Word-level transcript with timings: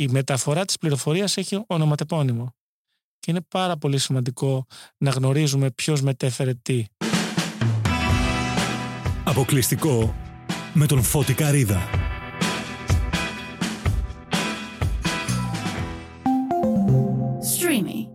η 0.00 0.08
μεταφορά 0.08 0.64
της 0.64 0.78
πληροφορίας 0.78 1.36
έχει 1.36 1.64
ονοματεπώνυμο. 1.66 2.54
Και 3.18 3.30
είναι 3.30 3.40
πάρα 3.48 3.76
πολύ 3.76 3.98
σημαντικό 3.98 4.66
να 4.98 5.10
γνωρίζουμε 5.10 5.70
ποιος 5.70 6.02
μετέφερε 6.02 6.54
τι. 6.54 6.84
Αποκλειστικό 9.24 10.14
με 10.74 10.86
τον 10.86 11.02
Φώτη 11.02 11.34
Καρίδα. 11.34 11.80
Streamy. 17.56 18.08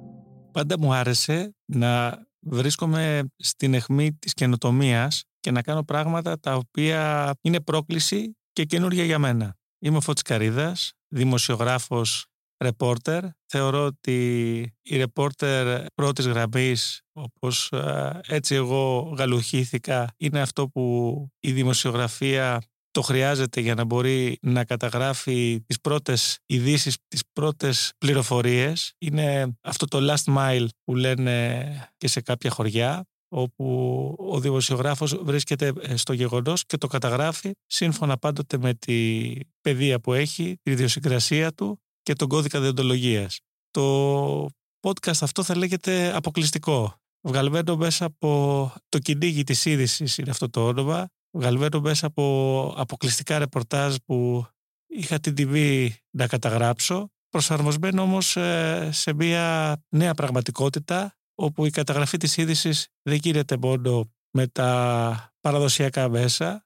Πάντα 0.52 0.80
μου 0.80 0.94
άρεσε 0.94 1.56
να 1.66 2.22
βρίσκομαι 2.40 3.24
στην 3.36 3.74
αιχμή 3.74 4.14
της 4.14 4.34
καινοτομίας 4.34 5.24
και 5.40 5.52
να 5.52 5.62
κάνω 5.62 5.84
πράγματα 5.84 6.40
τα 6.40 6.56
οποία 6.56 7.32
είναι 7.42 7.62
πρόκληση 7.62 8.38
και 8.54 8.66
καινούργια 8.66 9.04
για 9.04 9.20
μένα. 9.20 9.56
Είμαι 9.80 9.98
ο 9.98 10.02
Φώτης 10.02 10.22
Καρίδας, 10.22 10.94
δημοσιογράφος 11.14 12.26
ρεπόρτερ. 12.64 13.24
Θεωρώ 13.46 13.86
ότι 13.86 14.60
η 14.82 14.98
ρεπόρτερ 14.98 15.86
πρώτης 15.94 16.28
γραμμής, 16.28 17.02
όπως 17.12 17.72
ε, 17.72 18.20
έτσι 18.28 18.56
εγώ 18.56 19.14
γαλουχήθηκα, 19.18 20.14
είναι 20.18 20.42
αυτό 20.42 20.68
που 20.68 21.28
η 21.40 21.52
δημοσιογραφία 21.52 22.62
το 22.92 23.02
χρειάζεται 23.02 23.62
για 23.62 23.76
να 23.76 23.84
μπορεί 23.84 24.38
να 24.42 24.66
καταγράφει 24.66 25.62
τις 25.66 25.82
πρώτες 25.82 26.40
ειδήσεις, 26.46 26.98
τις 27.08 27.22
πρώτες 27.34 27.92
πληροφορίες. 27.98 28.94
Είναι 28.98 29.58
αυτό 29.62 29.86
το 29.86 30.14
last 30.14 30.34
mile 30.38 30.68
που 30.84 30.96
λένε 30.96 31.90
και 31.98 32.08
σε 32.08 32.22
κάποια 32.22 32.50
χωριά 32.50 33.06
όπου 33.36 34.16
ο 34.30 34.40
δημοσιογράφος 34.40 35.16
βρίσκεται 35.24 35.74
ε, 35.82 35.96
στο 35.96 36.14
γεγονός 36.14 36.66
και 36.66 36.78
το 36.78 36.88
καταγράφει 36.88 37.52
σύμφωνα 37.66 38.18
πάντοτε 38.18 38.58
με 38.58 38.74
τη 38.74 39.30
παιδεία 39.62 40.00
που 40.00 40.14
έχει, 40.14 40.58
τη 40.64 40.72
ιδιοσυγκρασία 40.72 41.54
του 41.54 41.82
και 42.02 42.14
τον 42.14 42.28
κώδικα 42.28 42.60
διοντολογίας. 42.60 43.40
Το 43.72 44.46
podcast 44.82 45.22
αυτό 45.22 45.44
θα 45.44 45.58
λέγεται 45.58 46.16
αποκλειστικό. 46.16 46.96
Βγαλμένο 47.22 47.76
μέσα 47.78 48.06
από 48.06 48.72
το 48.90 49.00
κυνήγι 49.00 49.44
της 49.44 49.66
είδησης 49.66 50.18
είναι 50.18 50.30
αυτό 50.30 50.50
το 50.50 50.66
όνομα. 50.66 51.08
Βγαλμένο 51.32 51.80
μέσα 51.80 52.08
από 52.08 52.74
αποκλειστικά 52.78 53.38
ρεπορτάζ 53.38 53.96
που 54.06 54.46
είχα 54.88 55.20
την 55.20 55.36
τιμή 55.36 55.96
να 56.10 56.28
καταγράψω. 56.28 57.10
Προσαρμοσμένο 57.30 58.02
όμως 58.02 58.36
ε, 58.36 58.90
σε 58.92 59.14
μια 59.14 59.78
νέα 59.90 60.14
πραγματικότητα 60.14 61.16
όπου 61.44 61.66
η 61.66 61.70
καταγραφή 61.70 62.18
της 62.18 62.38
είδησης 62.38 62.88
δεν 63.02 63.20
γίνεται 63.24 63.58
μόνο 63.58 64.12
με 64.32 64.48
τα 64.48 65.34
παραδοσιακά 65.42 66.10
μέσα 66.10 66.66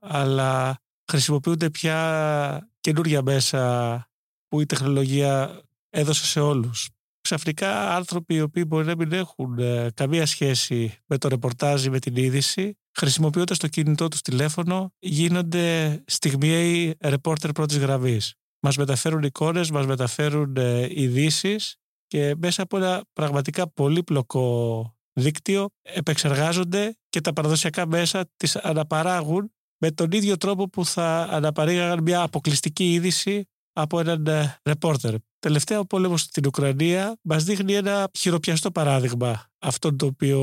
αλλά 0.00 0.78
χρησιμοποιούνται 1.10 1.70
πια 1.70 2.70
καινούργια 2.80 3.22
μέσα 3.22 4.02
που 4.48 4.60
η 4.60 4.66
τεχνολογία 4.66 5.62
έδωσε 5.90 6.24
σε 6.24 6.40
όλους. 6.40 6.88
Ξαφνικά 7.20 7.94
άνθρωποι 7.94 8.34
οι 8.34 8.40
οποίοι 8.40 8.64
μπορεί 8.66 8.86
να 8.86 8.96
μην 8.96 9.12
έχουν 9.12 9.58
ε, 9.58 9.90
καμία 9.94 10.26
σχέση 10.26 10.98
με 11.06 11.18
το 11.18 11.28
ρεπορτάζ 11.28 11.84
ή 11.84 11.90
με 11.90 11.98
την 11.98 12.16
είδηση, 12.16 12.78
χρησιμοποιώντας 12.98 13.58
το 13.58 13.68
κινητό 13.68 14.08
τους 14.08 14.20
τηλέφωνο, 14.20 14.92
γίνονται 14.98 16.02
στιγμιαίοι 16.06 16.96
ρεπόρτερ 17.00 17.52
πρώτης 17.52 17.78
γραμμής. 17.78 18.34
Μας 18.60 18.76
μεταφέρουν 18.76 19.22
εικόνες, 19.22 19.70
μας 19.70 19.86
μεταφέρουν 19.86 20.56
ε, 20.56 20.86
ειδήσεις 20.90 21.76
και 22.08 22.34
μέσα 22.38 22.62
από 22.62 22.76
ένα 22.76 23.04
πραγματικά 23.12 23.70
πολύπλοκο 23.70 24.96
δίκτυο 25.12 25.68
επεξεργάζονται 25.82 26.96
και 27.08 27.20
τα 27.20 27.32
παραδοσιακά 27.32 27.86
μέσα 27.86 28.24
τις 28.36 28.56
αναπαράγουν 28.56 29.52
με 29.78 29.90
τον 29.90 30.10
ίδιο 30.12 30.36
τρόπο 30.36 30.68
που 30.68 30.84
θα 30.84 31.28
αναπαρήγαγαν 31.30 32.02
μια 32.02 32.22
αποκλειστική 32.22 32.92
είδηση 32.92 33.48
από 33.72 34.00
έναν 34.00 34.26
ε, 34.26 34.60
ρεπόρτερ. 34.64 35.14
Τελευταία 35.38 35.78
ο 35.78 35.84
πόλεμος 35.84 36.20
στην 36.20 36.46
Ουκρανία 36.46 37.18
μας 37.22 37.44
δείχνει 37.44 37.72
ένα 37.72 38.10
χειροπιαστό 38.18 38.70
παράδειγμα 38.70 39.46
αυτό 39.58 39.96
το 39.96 40.06
οποίο 40.06 40.40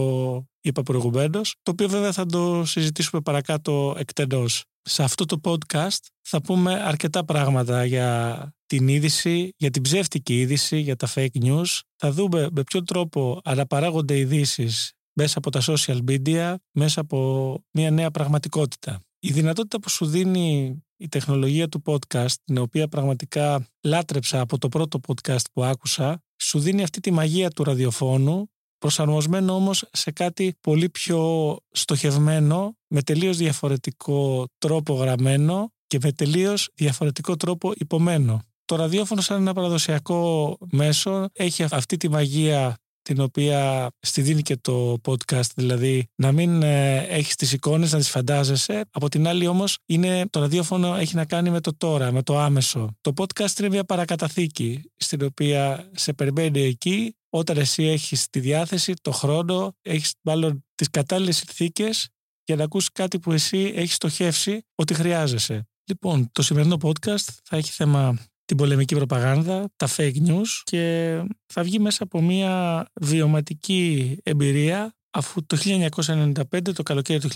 είπα 0.62 0.82
προηγουμένως, 0.82 1.56
το 1.62 1.72
οποίο 1.72 1.90
βέβαια 1.90 2.12
θα 2.12 2.26
το 2.26 2.66
συζητήσουμε 2.66 3.22
παρακάτω 3.22 3.96
εκτενώς. 3.98 4.64
Σε 4.88 5.04
αυτό 5.04 5.26
το 5.26 5.40
podcast 5.44 6.00
θα 6.22 6.42
πούμε 6.42 6.74
αρκετά 6.74 7.26
πράγματα 7.26 7.86
για 7.86 8.50
την 8.66 8.88
είδηση, 8.88 9.50
για 9.58 9.70
την 9.70 9.82
ψεύτικη 9.82 10.40
είδηση, 10.40 10.78
για 10.78 10.96
τα 10.96 11.08
fake 11.16 11.44
news. 11.44 11.80
Θα 11.96 12.12
δούμε 12.12 12.48
με 12.52 12.64
ποιον 12.64 12.86
τρόπο 12.86 13.42
αναπαράγονται 13.44 14.18
ειδήσεις 14.18 14.92
μέσα 15.14 15.38
από 15.38 15.50
τα 15.50 15.62
social 15.64 16.00
media, 16.08 16.56
μέσα 16.72 17.02
από 17.02 17.60
μια 17.72 17.92
νέα 17.92 18.12
πραγματικότητα. 18.12 19.00
Η 19.20 19.32
δυνατότητα 19.32 19.80
που 19.80 19.90
σου 19.90 20.06
δίνει 20.06 20.78
η 20.98 21.08
τεχνολογία 21.08 21.70
του 21.70 21.82
podcast, 21.86 22.34
την 22.44 22.58
οποία 22.58 22.88
πραγματικά 22.88 23.68
λάτρεψα 23.84 24.40
από 24.40 24.58
το 24.58 24.70
πρώτο 24.70 25.00
podcast 25.08 25.46
που 25.54 25.64
άκουσα, 25.64 26.24
σου 26.42 26.60
δίνει 26.60 26.84
αυτή 26.84 27.00
τη 27.00 27.12
μαγεία 27.12 27.50
του 27.50 27.64
ραδιοφώνου, 27.64 28.50
προσαρμοσμένο 28.86 29.56
όμως 29.56 29.90
σε 29.92 30.12
κάτι 30.12 30.56
πολύ 30.62 30.90
πιο 30.90 31.56
στοχευμένο, 31.72 32.78
με 32.88 33.02
τελείως 33.02 33.38
διαφορετικό 33.38 34.48
τρόπο 34.58 34.94
γραμμένο 34.94 35.72
και 35.88 36.00
με 36.02 36.12
τελείως 36.12 36.70
διαφορετικό 36.76 37.36
τρόπο 37.36 37.72
υπομένο. 37.76 38.42
Το 38.66 38.76
ραδιόφωνο 38.76 39.22
σαν 39.22 39.42
ένα 39.42 39.54
παραδοσιακό 39.54 40.58
μέσο 40.72 41.28
έχει 41.34 41.66
αυτή 41.72 41.98
τη 41.98 42.10
μαγεία 42.10 42.76
την 43.02 43.20
οποία 43.20 43.90
στη 44.00 44.22
δίνει 44.22 44.42
και 44.42 44.58
το 44.58 44.98
podcast, 45.06 45.50
δηλαδή 45.56 46.08
να 46.16 46.32
μην 46.32 46.64
ε, 46.64 46.98
έχεις 46.98 47.36
τις 47.36 47.54
εικόνες, 47.54 47.92
να 47.92 47.98
τις 47.98 48.10
φαντάζεσαι. 48.10 48.86
Από 48.92 49.10
την 49.10 49.28
άλλη 49.28 49.48
όμως 49.48 49.78
είναι, 49.86 50.26
το 50.30 50.40
ραδιόφωνο 50.40 50.96
έχει 50.96 51.16
να 51.16 51.26
κάνει 51.26 51.50
με 51.50 51.60
το 51.60 51.78
τώρα, 51.78 52.12
με 52.12 52.24
το 52.24 52.40
άμεσο. 52.40 52.96
Το 53.02 53.14
podcast 53.18 53.60
είναι 53.60 53.70
μια 53.70 53.84
παρακαταθήκη 53.84 54.92
στην 54.96 55.24
οποία 55.24 55.90
σε 55.96 56.14
περιμένει 56.14 56.62
εκεί 56.62 57.16
όταν 57.38 57.58
εσύ 57.58 57.84
έχεις 57.84 58.30
τη 58.30 58.40
διάθεση, 58.40 58.94
το 59.02 59.12
χρόνο, 59.12 59.76
έχεις 59.82 60.14
μάλλον 60.22 60.66
τις 60.76 60.90
κατάλληλες 60.90 61.38
συνθήκες 61.38 62.10
για 62.44 62.56
να 62.56 62.64
ακούσεις 62.64 62.92
κάτι 62.92 63.20
που 63.20 63.32
εσύ 63.32 63.74
έχεις 63.76 63.96
στοχεύσει 63.96 64.62
ότι 64.76 64.94
χρειάζεσαι. 64.94 65.68
Λοιπόν, 65.90 66.30
το 66.32 66.42
σημερινό 66.42 66.78
podcast 66.82 67.28
θα 67.44 67.58
έχει 67.58 67.72
θέμα 67.72 68.18
την 68.46 68.58
πολεμική 68.58 68.96
προπαγάνδα, 68.96 69.70
τα 69.76 69.88
fake 69.96 70.28
news 70.28 70.48
και 70.64 71.24
θα 71.54 71.64
βγει 71.64 71.80
μέσα 71.80 72.04
από 72.04 72.22
μια 72.22 72.86
βιωματική 73.02 74.18
εμπειρία 74.24 74.94
αφού 75.12 75.46
το 75.46 75.58
1995, 75.58 76.74
το 76.74 76.84
καλοκαίρι 76.84 77.20
του 77.20 77.30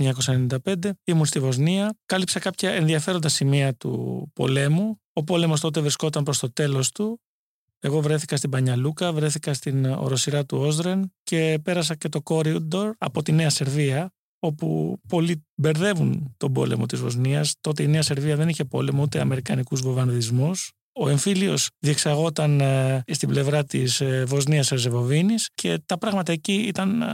1995, 0.63 0.89
ήμουν 1.03 1.25
στη 1.25 1.39
Βοσνία, 1.39 1.97
κάλυψα 2.05 2.39
κάποια 2.39 2.71
ενδιαφέροντα 2.71 3.29
σημεία 3.29 3.75
του 3.75 4.25
πολέμου. 4.33 5.01
Ο 5.13 5.23
πόλεμος 5.23 5.59
τότε 5.59 5.79
βρισκόταν 5.79 6.23
προς 6.23 6.39
το 6.39 6.53
τέλος 6.53 6.91
του. 6.91 7.21
Εγώ 7.79 8.01
βρέθηκα 8.01 8.37
στην 8.37 8.49
Πανιαλούκα, 8.49 9.13
βρέθηκα 9.13 9.53
στην 9.53 9.85
οροσυρά 9.85 10.45
του 10.45 10.57
Όζρεν 10.57 11.13
και 11.23 11.59
πέρασα 11.63 11.95
και 11.95 12.09
το 12.09 12.21
Κόριουντορ 12.21 12.93
από 12.97 13.21
τη 13.21 13.31
Νέα 13.31 13.49
Σερβία, 13.49 14.11
όπου 14.39 14.97
πολλοί 15.07 15.45
μπερδεύουν 15.55 16.33
τον 16.37 16.53
πόλεμο 16.53 16.85
της 16.85 16.99
Βοσνίας. 16.99 17.55
Τότε 17.61 17.83
η 17.83 17.87
Νέα 17.87 18.01
Σερβία 18.01 18.35
δεν 18.35 18.49
είχε 18.49 18.65
πόλεμο 18.65 19.01
ούτε 19.01 19.19
αμερικανικούς 19.19 19.81
βομβαρδισμούς. 19.81 20.71
Ο 20.91 21.09
εμφύλιος 21.09 21.69
διεξαγόταν 21.79 22.59
ε, 22.61 23.03
στην 23.07 23.29
πλευρά 23.29 23.63
της 23.63 24.01
ε, 24.01 24.23
Βοσνίας 24.27 24.71
Ερζεβοβίνης 24.71 25.49
και 25.53 25.79
τα 25.85 25.97
πράγματα 25.97 26.31
εκεί 26.31 26.53
ήταν 26.53 27.01
ε, 27.01 27.05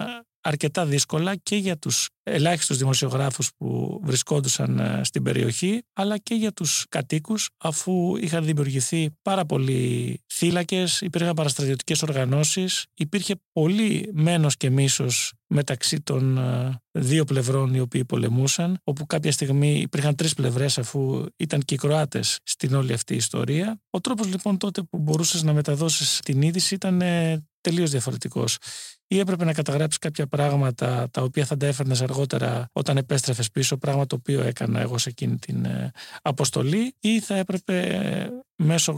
αρκετά 0.47 0.85
δύσκολα 0.85 1.35
και 1.35 1.55
για 1.55 1.77
τους 1.77 2.09
ελάχιστους 2.23 2.77
δημοσιογράφους 2.77 3.51
που 3.57 3.99
βρισκόντουσαν 4.03 5.01
στην 5.03 5.23
περιοχή 5.23 5.81
αλλά 5.93 6.17
και 6.17 6.35
για 6.35 6.51
τους 6.51 6.85
κατοίκους 6.89 7.49
αφού 7.57 8.15
είχαν 8.15 8.45
δημιουργηθεί 8.45 9.09
πάρα 9.21 9.45
πολλοί 9.45 10.19
θύλακες, 10.33 11.01
υπήρχαν 11.01 11.33
παραστρατιωτικές 11.33 12.01
οργανώσεις, 12.01 12.85
υπήρχε 12.93 13.35
πολύ 13.51 14.09
μένος 14.13 14.57
και 14.57 14.69
μίσος 14.69 15.33
μεταξύ 15.47 16.01
των 16.01 16.39
δύο 16.91 17.25
πλευρών 17.25 17.73
οι 17.73 17.79
οποίοι 17.79 18.05
πολεμούσαν, 18.05 18.77
όπου 18.83 19.05
κάποια 19.05 19.31
στιγμή 19.31 19.79
υπήρχαν 19.79 20.15
τρεις 20.15 20.33
πλευρές 20.33 20.77
αφού 20.77 21.25
ήταν 21.37 21.61
και 21.61 21.73
οι 21.73 21.77
Κροάτες 21.77 22.39
στην 22.43 22.73
όλη 22.73 22.93
αυτή 22.93 23.13
η 23.13 23.17
ιστορία. 23.17 23.81
Ο 23.89 24.01
τρόπος 24.01 24.27
λοιπόν 24.27 24.57
τότε 24.57 24.81
που 24.81 24.97
μπορούσες 24.97 25.43
να 25.43 25.53
μεταδώσεις 25.53 26.19
την 26.23 26.41
είδηση 26.41 26.73
ήταν 26.73 27.01
τελείως 27.61 27.91
διαφορετικός 27.91 28.57
ή 29.07 29.19
έπρεπε 29.19 29.45
να 29.45 29.53
καταγράψεις 29.53 29.99
κάποια 29.99 30.27
πράγματα 30.27 31.07
τα 31.11 31.21
οποία 31.21 31.45
θα 31.45 31.57
τα 31.57 31.65
έφερνες 31.65 32.01
αργότερα 32.01 32.69
όταν 32.71 32.97
επέστρεφες 32.97 33.51
πίσω, 33.51 33.77
πράγμα 33.77 34.05
το 34.05 34.15
οποίο 34.15 34.41
έκανα 34.41 34.79
εγώ 34.79 34.97
σε 34.97 35.09
εκείνη 35.09 35.37
την 35.37 35.65
ε, 35.65 35.91
αποστολή, 36.21 36.95
ή 36.99 37.19
θα 37.19 37.35
έπρεπε 37.35 37.79
ε, 37.79 38.27
μέσω 38.55 38.93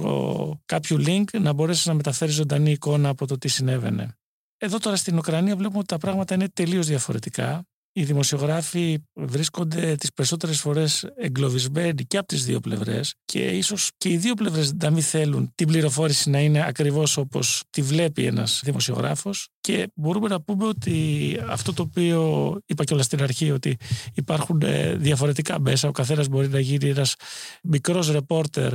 κάποιου 0.65 0.97
link 0.99 1.39
να 1.39 1.53
μπορέσεις 1.53 1.85
να 1.85 1.93
μεταφέρεις 1.93 2.35
ζωντανή 2.35 2.71
εικόνα 2.71 3.09
από 3.09 3.27
το 3.27 3.37
τι 3.37 3.47
συνέβαινε. 3.47 4.17
Εδώ 4.57 4.79
τώρα 4.79 4.95
στην 4.95 5.17
Ουκρανία 5.17 5.55
βλέπουμε 5.55 5.77
ότι 5.77 5.87
τα 5.87 5.97
πράγματα 5.97 6.33
είναι 6.33 6.49
τελείως 6.49 6.87
διαφορετικά. 6.87 7.63
Οι 7.97 8.03
δημοσιογράφοι 8.03 8.97
βρίσκονται 9.13 9.95
τις 9.95 10.13
περισσότερες 10.13 10.59
φορές 10.59 11.05
εγκλωβισμένοι 11.15 12.03
και 12.03 12.17
από 12.17 12.27
τις 12.27 12.45
δύο 12.45 12.59
πλευρές 12.59 13.13
και 13.25 13.39
ίσως 13.39 13.91
και 13.97 14.09
οι 14.09 14.17
δύο 14.17 14.33
πλευρές 14.33 14.73
να 14.73 14.89
μην 14.89 15.01
θέλουν 15.01 15.51
την 15.55 15.67
πληροφόρηση 15.67 16.29
να 16.29 16.39
είναι 16.39 16.65
ακριβώς 16.67 17.17
όπως 17.17 17.63
τη 17.69 17.81
βλέπει 17.81 18.25
ένας 18.25 18.61
δημοσιογράφος. 18.63 19.49
Και 19.61 19.91
μπορούμε 19.95 20.27
να 20.27 20.41
πούμε 20.41 20.65
ότι 20.65 21.37
αυτό 21.47 21.73
το 21.73 21.81
οποίο 21.81 22.53
είπα 22.65 22.83
και 22.83 22.93
όλα 22.93 23.03
στην 23.03 23.23
αρχή 23.23 23.51
ότι 23.51 23.77
υπάρχουν 24.13 24.61
ε, 24.61 24.95
διαφορετικά 24.95 25.59
μέσα. 25.59 25.87
Ο 25.87 25.91
καθένας 25.91 26.27
μπορεί 26.27 26.47
να 26.47 26.59
γίνει 26.59 26.89
ένας 26.89 27.15
μικρός 27.63 28.11
ρεπόρτερ 28.11 28.73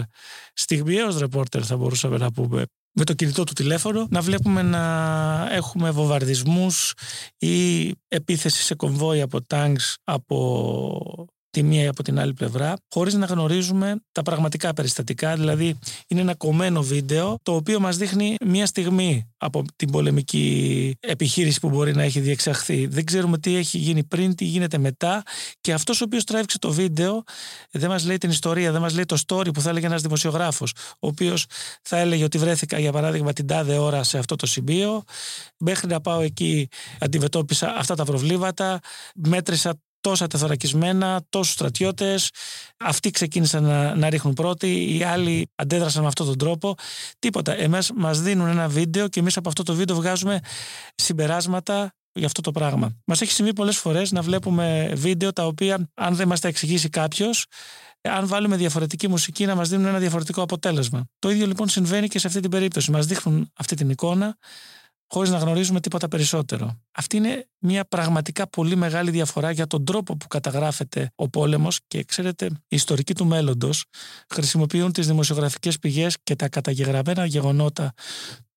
στιγμιαίος 0.52 1.18
ρεπόρτερ 1.18 1.62
θα 1.66 1.76
μπορούσαμε 1.76 2.16
να 2.16 2.32
πούμε 2.32 2.64
με 2.92 3.04
το 3.04 3.12
κινητό 3.12 3.44
του 3.44 3.52
τηλέφωνο 3.52 4.06
να 4.10 4.20
βλέπουμε 4.20 4.62
να 4.62 5.48
έχουμε 5.50 5.90
βομβαρδισμούς 5.90 6.94
ή 7.38 7.88
επίθεση 8.08 8.62
σε 8.62 8.74
κομβόι 8.74 9.20
από 9.20 9.42
τάγκς 9.42 9.96
από 10.04 11.28
τη 11.52 11.62
μία 11.62 11.82
ή 11.82 11.86
από 11.86 12.02
την 12.02 12.18
άλλη 12.18 12.32
πλευρά, 12.32 12.74
χωρίς 12.94 13.14
να 13.14 13.26
γνωρίζουμε 13.26 13.96
τα 14.12 14.22
πραγματικά 14.22 14.72
περιστατικά. 14.72 15.34
Δηλαδή, 15.34 15.78
είναι 16.06 16.20
ένα 16.20 16.34
κομμένο 16.34 16.82
βίντεο 16.82 17.36
το 17.42 17.54
οποίο 17.54 17.80
μας 17.80 17.96
δείχνει 17.96 18.36
μία 18.44 18.66
στιγμή 18.66 19.30
από 19.36 19.64
την 19.76 19.90
πολεμική 19.90 20.94
επιχείρηση 21.00 21.60
που 21.60 21.68
μπορεί 21.68 21.94
να 21.94 22.02
έχει 22.02 22.20
διεξαχθεί. 22.20 22.86
Δεν 22.86 23.04
ξέρουμε 23.04 23.38
τι 23.38 23.56
έχει 23.56 23.78
γίνει 23.78 24.04
πριν, 24.04 24.34
τι 24.34 24.44
γίνεται 24.44 24.78
μετά. 24.78 25.22
Και 25.60 25.72
αυτός 25.72 26.00
ο 26.00 26.04
οποίος 26.04 26.24
τράβηξε 26.24 26.58
το 26.58 26.72
βίντεο 26.72 27.22
δεν 27.70 27.90
μας 27.90 28.04
λέει 28.06 28.18
την 28.18 28.30
ιστορία, 28.30 28.72
δεν 28.72 28.80
μας 28.80 28.94
λέει 28.94 29.04
το 29.04 29.16
story 29.26 29.54
που 29.54 29.60
θα 29.60 29.70
έλεγε 29.70 29.86
ένας 29.86 30.02
δημοσιογράφος, 30.02 30.72
ο 30.92 31.06
οποίος 31.06 31.46
θα 31.82 31.96
έλεγε 31.96 32.24
ότι 32.24 32.38
βρέθηκα, 32.38 32.78
για 32.78 32.92
παράδειγμα, 32.92 33.32
την 33.32 33.46
τάδε 33.46 33.78
ώρα 33.78 34.02
σε 34.02 34.18
αυτό 34.18 34.36
το 34.36 34.46
σημείο. 34.46 35.02
Μέχρι 35.56 35.88
να 35.88 36.00
πάω 36.00 36.20
εκεί, 36.20 36.68
αντιμετώπισα 37.00 37.74
αυτά 37.76 37.94
τα 37.94 38.04
προβλήματα, 38.04 38.80
μέτρησα 39.14 39.80
τόσα 40.02 40.26
τεθωρακισμένα, 40.26 41.22
τόσους 41.28 41.52
στρατιώτες, 41.52 42.30
αυτοί 42.76 43.10
ξεκίνησαν 43.10 43.62
να, 43.64 43.94
να 43.94 44.10
ρίχνουν 44.10 44.34
πρώτοι, 44.34 44.96
οι 44.96 45.02
άλλοι 45.02 45.50
αντέδρασαν 45.54 46.02
με 46.02 46.08
αυτόν 46.08 46.26
τον 46.26 46.38
τρόπο. 46.38 46.74
Τίποτα. 47.18 47.56
Εμάς 47.56 47.90
μας 47.94 48.20
δίνουν 48.20 48.48
ένα 48.48 48.68
βίντεο 48.68 49.08
και 49.08 49.20
εμείς 49.20 49.36
από 49.36 49.48
αυτό 49.48 49.62
το 49.62 49.74
βίντεο 49.74 49.96
βγάζουμε 49.96 50.40
συμπεράσματα 50.94 51.92
για 52.12 52.26
αυτό 52.26 52.40
το 52.40 52.50
πράγμα. 52.50 52.96
Μας 53.04 53.20
έχει 53.20 53.32
συμβεί 53.32 53.52
πολλές 53.52 53.76
φορές 53.76 54.12
να 54.12 54.22
βλέπουμε 54.22 54.92
βίντεο 54.94 55.32
τα 55.32 55.46
οποία 55.46 55.90
αν 55.94 56.14
δεν 56.14 56.28
μας 56.28 56.40
τα 56.40 56.48
εξηγήσει 56.48 56.88
κάποιος, 56.88 57.46
αν 58.00 58.26
βάλουμε 58.26 58.56
διαφορετική 58.56 59.08
μουσική 59.08 59.46
να 59.46 59.54
μας 59.54 59.68
δίνουν 59.68 59.86
ένα 59.86 59.98
διαφορετικό 59.98 60.42
αποτέλεσμα. 60.42 61.04
Το 61.18 61.30
ίδιο 61.30 61.46
λοιπόν 61.46 61.68
συμβαίνει 61.68 62.08
και 62.08 62.18
σε 62.18 62.26
αυτή 62.26 62.40
την 62.40 62.50
περίπτωση. 62.50 62.90
Μας 62.90 63.06
δείχνουν 63.06 63.50
αυτή 63.54 63.76
την 63.76 63.90
εικόνα, 63.90 64.36
χωρίς 65.12 65.30
να 65.30 65.38
γνωρίζουμε 65.38 65.80
τίποτα 65.80 66.08
περισσότερο. 66.08 66.80
Αυτή 66.92 67.16
είναι 67.16 67.48
μια 67.58 67.84
πραγματικά 67.84 68.48
πολύ 68.48 68.76
μεγάλη 68.76 69.10
διαφορά 69.10 69.50
για 69.50 69.66
τον 69.66 69.84
τρόπο 69.84 70.16
που 70.16 70.26
καταγράφεται 70.26 71.12
ο 71.14 71.28
πόλεμος 71.28 71.80
και 71.86 72.04
ξέρετε, 72.04 72.44
οι 72.46 72.76
ιστορικοί 72.76 73.14
του 73.14 73.26
μέλλοντος 73.26 73.84
χρησιμοποιούν 74.28 74.92
τις 74.92 75.06
δημοσιογραφικές 75.06 75.78
πηγές 75.78 76.16
και 76.22 76.36
τα 76.36 76.48
καταγεγραμμένα 76.48 77.24
γεγονότα 77.24 77.92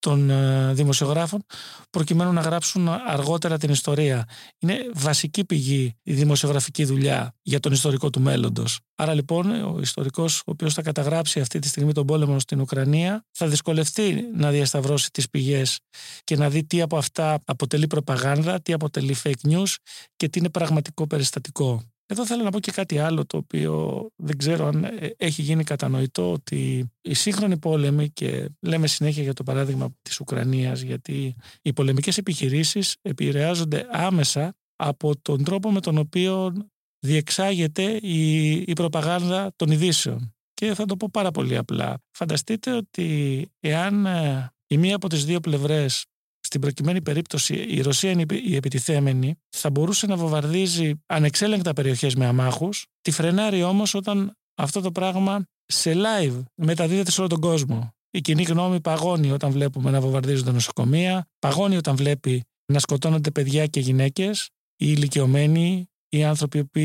των 0.05 0.29
ε, 0.29 0.73
δημοσιογράφων 0.73 1.43
προκειμένου 1.89 2.31
να 2.33 2.41
γράψουν 2.41 2.87
αργότερα 2.87 3.57
την 3.57 3.69
ιστορία. 3.69 4.27
Είναι 4.59 4.77
βασική 4.93 5.45
πηγή 5.45 5.95
η 6.03 6.13
δημοσιογραφική 6.13 6.83
δουλειά 6.83 7.35
για 7.41 7.59
τον 7.59 7.71
ιστορικό 7.71 8.09
του 8.09 8.21
μέλλοντος. 8.21 8.79
Άρα 8.95 9.13
λοιπόν 9.13 9.51
ο 9.51 9.79
ιστορικός 9.81 10.39
ο 10.39 10.43
οποίος 10.45 10.73
θα 10.73 10.81
καταγράψει 10.81 11.39
αυτή 11.39 11.59
τη 11.59 11.67
στιγμή 11.67 11.93
τον 11.93 12.05
πόλεμο 12.05 12.39
στην 12.39 12.61
Ουκρανία 12.61 13.25
θα 13.31 13.47
δυσκολευτεί 13.47 14.29
να 14.35 14.51
διασταυρώσει 14.51 15.11
τις 15.11 15.29
πηγές 15.29 15.79
και 16.23 16.35
να 16.35 16.49
δει 16.49 16.63
τι 16.63 16.81
από 16.81 16.97
αυτά 16.97 17.39
αποτελεί 17.45 17.87
προπαγάνδα, 17.87 18.61
τι 18.61 18.73
αποτελεί 18.73 19.15
fake 19.23 19.49
news 19.49 19.75
και 20.15 20.29
τι 20.29 20.39
είναι 20.39 20.49
πραγματικό 20.49 21.07
περιστατικό. 21.07 21.83
Εδώ 22.07 22.25
θέλω 22.25 22.43
να 22.43 22.51
πω 22.51 22.59
και 22.59 22.71
κάτι 22.71 22.99
άλλο 22.99 23.25
το 23.25 23.37
οποίο 23.37 24.05
δεν 24.15 24.37
ξέρω 24.37 24.67
αν 24.67 24.83
ε, 24.83 25.09
έχει 25.17 25.41
γίνει 25.41 25.63
κατανοητό 25.63 26.31
ότι 26.31 26.91
οι 27.01 27.13
σύγχρονοι 27.13 27.57
πόλεμοι 27.57 28.09
και 28.09 28.49
λέμε 28.59 28.87
συνέχεια 28.87 29.23
για 29.23 29.33
το 29.33 29.43
παράδειγμα 29.43 29.89
της 30.01 30.19
Ουκρανίας 30.19 30.81
γιατί 30.81 31.35
οι 31.61 31.73
πολεμικές 31.73 32.17
επιχειρήσεις 32.17 32.95
επηρεάζονται 33.01 33.87
άμεσα 33.91 34.55
από 34.75 35.21
τον 35.21 35.43
τρόπο 35.43 35.71
με 35.71 35.79
τον 35.79 35.97
οποίο 35.97 36.53
διεξάγεται 36.99 37.99
η, 38.01 38.51
η 38.51 38.73
προπαγάνδα 38.73 39.51
των 39.55 39.71
ειδήσεων. 39.71 40.35
Και 40.53 40.73
θα 40.73 40.85
το 40.85 40.97
πω 40.97 41.09
πάρα 41.11 41.31
πολύ 41.31 41.57
απλά. 41.57 41.97
Φανταστείτε 42.11 42.71
ότι 42.71 43.47
εάν 43.59 44.05
ε, 44.05 44.53
η 44.67 44.77
μία 44.77 44.95
από 44.95 45.09
τις 45.09 45.25
δύο 45.25 45.39
πλευρές 45.39 46.05
στην 46.45 46.61
προκειμένη 46.61 47.01
περίπτωση 47.01 47.53
η 47.55 47.81
Ρωσία 47.81 48.11
είναι 48.11 48.25
η 48.43 48.55
επιτιθέμενη, 48.55 49.35
θα 49.49 49.69
μπορούσε 49.69 50.07
να 50.07 50.15
βομβαρδίζει 50.15 50.93
ανεξέλεγκτα 51.05 51.73
περιοχές 51.73 52.15
με 52.15 52.25
αμάχους, 52.25 52.85
τη 53.01 53.11
φρενάρει 53.11 53.63
όμως 53.63 53.93
όταν 53.93 54.37
αυτό 54.55 54.81
το 54.81 54.91
πράγμα 54.91 55.45
σε 55.65 55.93
live 55.95 56.43
μεταδίδεται 56.55 57.11
σε 57.11 57.19
όλο 57.19 57.29
τον 57.29 57.39
κόσμο. 57.39 57.89
Η 58.11 58.21
κοινή 58.21 58.43
γνώμη 58.43 58.81
παγώνει 58.81 59.31
όταν 59.31 59.51
βλέπουμε 59.51 59.91
να 59.91 60.01
βομβαρδίζονται 60.01 60.51
νοσοκομεία, 60.51 61.27
παγώνει 61.39 61.77
όταν 61.77 61.95
βλέπει 61.95 62.43
να 62.73 62.79
σκοτώνονται 62.79 63.31
παιδιά 63.31 63.65
και 63.65 63.79
γυναίκες, 63.79 64.49
οι 64.75 64.85
ηλικιωμένοι, 64.97 65.89
οι 66.17 66.23
άνθρωποι 66.23 66.65
που 66.65 66.79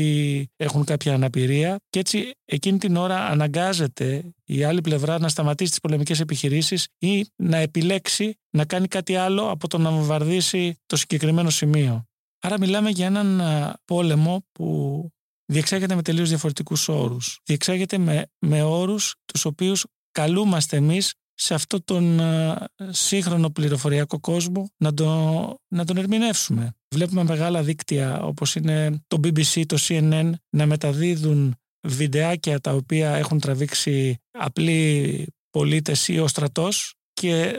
έχουν 0.55 0.83
κάποια 0.83 1.13
αναπηρία 1.13 1.77
και 1.89 1.99
έτσι 1.99 2.31
εκείνη 2.45 2.77
την 2.77 2.95
ώρα 2.95 3.25
αναγκάζεται 3.25 4.33
η 4.43 4.63
άλλη 4.63 4.81
πλευρά 4.81 5.19
να 5.19 5.29
σταματήσει 5.29 5.69
τις 5.69 5.79
πολεμικές 5.79 6.19
επιχειρήσεις 6.19 6.87
ή 6.97 7.25
να 7.35 7.57
επιλέξει 7.57 8.39
να 8.49 8.65
κάνει 8.65 8.87
κάτι 8.87 9.15
άλλο 9.15 9.49
από 9.49 9.67
το 9.67 9.77
να 9.77 9.91
βομβαρδίσει 9.91 10.75
το 10.85 10.95
συγκεκριμένο 10.95 11.49
σημείο. 11.49 12.05
Άρα 12.41 12.59
μιλάμε 12.59 12.89
για 12.89 13.05
έναν 13.05 13.41
πόλεμο 13.85 14.45
που 14.51 15.07
διεξάγεται 15.45 15.95
με 15.95 16.01
τελείως 16.01 16.29
διαφορετικούς 16.29 16.87
όρους. 16.89 17.39
Διεξάγεται 17.43 17.97
με, 17.97 18.25
με 18.39 18.63
όρους 18.63 19.15
τους 19.25 19.45
οποίους 19.45 19.85
καλούμαστε 20.11 20.77
εμείς 20.77 21.13
σε 21.33 21.53
αυτό 21.53 21.83
τον 21.83 22.19
σύγχρονο 22.89 23.49
πληροφοριακό 23.49 24.19
κόσμο 24.19 24.69
να, 24.77 24.93
το, 24.93 25.55
να 25.67 25.85
τον 25.85 25.97
ερμηνεύσουμε. 25.97 26.75
Βλέπουμε 26.95 27.23
μεγάλα 27.23 27.63
δίκτυα 27.63 28.21
όπως 28.21 28.55
είναι 28.55 29.03
το 29.07 29.17
BBC, 29.23 29.65
το 29.65 29.77
CNN 29.79 30.31
να 30.49 30.65
μεταδίδουν 30.65 31.55
βιντεάκια 31.87 32.59
τα 32.59 32.73
οποία 32.73 33.15
έχουν 33.15 33.39
τραβήξει 33.39 34.17
απλοί 34.31 35.27
πολίτες 35.49 36.07
ή 36.07 36.19
ο 36.19 36.27
στρατός 36.27 36.93
και 37.13 37.55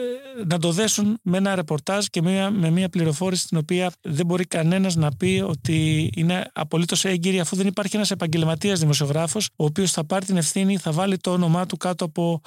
να 0.47 0.59
το 0.59 0.71
δέσουν 0.71 1.19
με 1.23 1.37
ένα 1.37 1.55
ρεπορτάζ 1.55 2.05
και 2.05 2.21
με 2.21 2.69
μια 2.69 2.89
πληροφόρηση 2.89 3.47
την 3.47 3.57
οποία 3.57 3.91
δεν 4.01 4.25
μπορεί 4.25 4.45
κανένας 4.45 4.95
να 4.95 5.11
πει 5.11 5.43
ότι 5.47 6.09
είναι 6.15 6.49
απολύτως 6.53 7.05
έγκυρη 7.05 7.39
αφού 7.39 7.55
δεν 7.55 7.67
υπάρχει 7.67 7.95
ένας 7.95 8.11
επαγγελματίας 8.11 8.79
δημοσιογράφος 8.79 9.49
ο 9.55 9.65
οποίος 9.65 9.91
θα 9.91 10.05
πάρει 10.05 10.25
την 10.25 10.37
ευθύνη, 10.37 10.77
θα 10.77 10.91
βάλει 10.91 11.17
το 11.17 11.31
όνομά 11.31 11.65
του 11.65 11.77
κάτω 11.77 12.05
από 12.05 12.41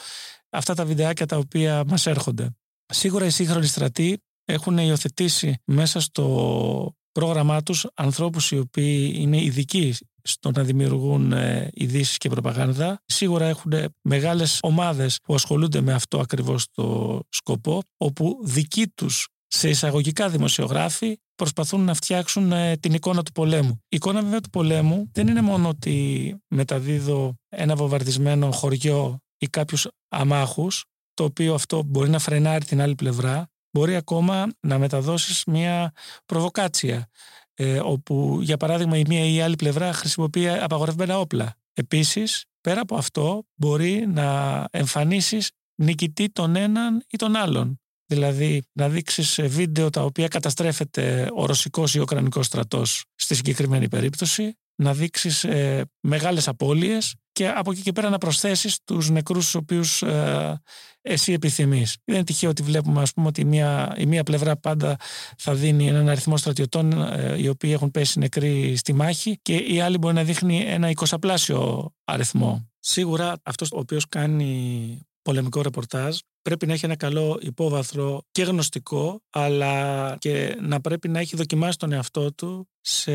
αυτά 0.50 0.74
τα 0.74 0.84
βιντεάκια 0.84 1.26
τα 1.26 1.36
οποία 1.36 1.84
μας 1.86 2.06
έρχονται. 2.06 2.50
Σίγουρα 2.86 3.26
οι 3.26 3.30
σύγχρονοι 3.30 3.66
στρατοί 3.66 4.18
έχουν 4.46 4.78
υιοθετήσει 4.78 5.58
μέσα 5.64 6.00
στο 6.00 6.94
πρόγραμμά 7.12 7.62
τους 7.62 7.86
ανθρώπους 7.94 8.50
οι 8.50 8.58
οποίοι 8.58 9.12
είναι 9.16 9.42
ειδικοί 9.42 9.94
στο 10.22 10.50
να 10.50 10.62
δημιουργούν 10.62 11.32
ε, 11.32 11.70
ειδήσεις 11.72 12.16
και 12.16 12.28
προπαγάνδα. 12.28 13.02
Σίγουρα 13.06 13.46
έχουν 13.46 13.72
μεγάλες 14.02 14.58
ομάδες 14.62 15.18
που 15.22 15.34
ασχολούνται 15.34 15.80
με 15.80 15.92
αυτό 15.92 16.18
ακριβώς 16.18 16.66
το 16.72 17.20
σκοπό, 17.28 17.82
όπου 17.96 18.40
δικοί 18.42 18.88
τους 18.88 19.28
σε 19.46 19.68
εισαγωγικά 19.68 20.28
δημοσιογράφοι 20.28 21.16
προσπαθούν 21.34 21.80
να 21.80 21.94
φτιάξουν 21.94 22.52
ε, 22.52 22.76
την 22.76 22.94
εικόνα 22.94 23.22
του 23.22 23.32
πολέμου. 23.32 23.80
Η 23.82 23.96
εικόνα 23.96 24.22
βέβαια 24.22 24.40
του 24.40 24.50
πολέμου 24.50 25.10
δεν 25.12 25.28
είναι 25.28 25.40
μόνο 25.40 25.68
ότι 25.68 26.36
μεταδίδω 26.48 27.34
ένα 27.48 27.76
βομβαρδισμένο 27.76 28.50
χωριό 28.50 29.18
ή 29.38 29.46
κάποιους 29.46 29.88
αμάχους, 30.08 30.84
το 31.14 31.24
οποίο 31.24 31.54
αυτό 31.54 31.82
μπορεί 31.82 32.10
να 32.10 32.18
φρενάρει 32.18 32.64
την 32.64 32.80
άλλη 32.80 32.94
πλευρά, 32.94 33.46
μπορεί 33.76 33.96
ακόμα 33.96 34.46
να 34.60 34.78
μεταδώσεις 34.78 35.44
μια 35.44 35.92
προβοκάτσια, 36.26 37.08
ε, 37.54 37.80
όπου 37.80 38.38
για 38.42 38.56
παράδειγμα 38.56 38.96
η 38.96 39.02
μία 39.06 39.24
ή 39.24 39.34
η 39.34 39.40
άλλη 39.40 39.56
πλευρά 39.56 39.92
χρησιμοποιεί 39.92 40.48
απαγορευμένα 40.48 41.18
όπλα. 41.18 41.54
Επίσης, 41.72 42.44
πέρα 42.60 42.80
από 42.80 42.96
αυτό, 42.96 43.44
μπορεί 43.54 44.06
να 44.06 44.64
εμφανίσεις 44.70 45.50
νικητή 45.74 46.28
τον 46.28 46.56
έναν 46.56 47.04
ή 47.08 47.16
τον 47.16 47.36
άλλον. 47.36 47.80
Δηλαδή 48.06 48.62
να 48.72 48.88
δείξεις 48.88 49.40
βίντεο 49.42 49.90
τα 49.90 50.02
οποία 50.02 50.28
καταστρέφεται 50.28 51.30
ο 51.34 51.46
ρωσικός 51.46 51.94
ή 51.94 51.98
ο 51.98 52.02
ουκρανικός 52.02 52.46
στρατός 52.46 53.04
στη 53.14 53.34
συγκεκριμένη 53.34 53.88
περίπτωση, 53.88 54.58
να 54.76 54.94
δείξεις 54.94 55.44
ε, 55.44 55.84
μεγάλες 56.00 56.48
απώλειες 56.48 57.14
και 57.32 57.48
από 57.48 57.70
εκεί 57.70 57.82
και 57.82 57.92
πέρα 57.92 58.08
να 58.08 58.18
προσθέσεις 58.18 58.78
τους 58.84 59.10
νεκρούς 59.10 59.44
τους 59.44 59.54
οποίους 59.54 60.02
ε, 60.02 60.60
εσύ 61.00 61.32
επιθυμείς. 61.32 61.96
Δεν 62.04 62.14
είναι 62.14 62.24
τυχαίο 62.24 62.50
ότι 62.50 62.62
βλέπουμε 62.62 63.02
ας 63.02 63.12
πούμε, 63.12 63.26
ότι 63.26 63.40
η 63.40 63.44
μία, 63.44 63.94
η 63.98 64.06
μία 64.06 64.22
πλευρά 64.22 64.56
πάντα 64.56 64.96
θα 65.38 65.54
δίνει 65.54 65.86
έναν 65.86 66.08
αριθμό 66.08 66.36
στρατιωτών 66.36 66.92
ε, 67.02 67.34
οι 67.38 67.48
οποίοι 67.48 67.70
έχουν 67.74 67.90
πέσει 67.90 68.18
νεκροί 68.18 68.76
στη 68.76 68.92
μάχη 68.92 69.38
και 69.42 69.54
η 69.54 69.80
άλλη 69.80 69.98
μπορεί 69.98 70.14
να 70.14 70.24
δείχνει 70.24 70.64
ένα 70.66 70.90
εικοσαπλάσιο 70.90 71.90
αριθμό. 72.04 72.68
Σίγουρα 72.80 73.34
αυτός 73.42 73.72
ο 73.72 73.78
οποίος 73.78 74.08
κάνει 74.08 75.00
πολεμικό 75.26 75.62
ρεπορτάζ 75.62 76.18
πρέπει 76.42 76.66
να 76.66 76.72
έχει 76.72 76.84
ένα 76.84 76.96
καλό 76.96 77.38
υπόβαθρο 77.42 78.22
και 78.30 78.42
γνωστικό, 78.42 79.20
αλλά 79.30 80.16
και 80.18 80.56
να 80.60 80.80
πρέπει 80.80 81.08
να 81.08 81.18
έχει 81.18 81.36
δοκιμάσει 81.36 81.78
τον 81.78 81.92
εαυτό 81.92 82.32
του 82.32 82.68
σε 82.80 83.12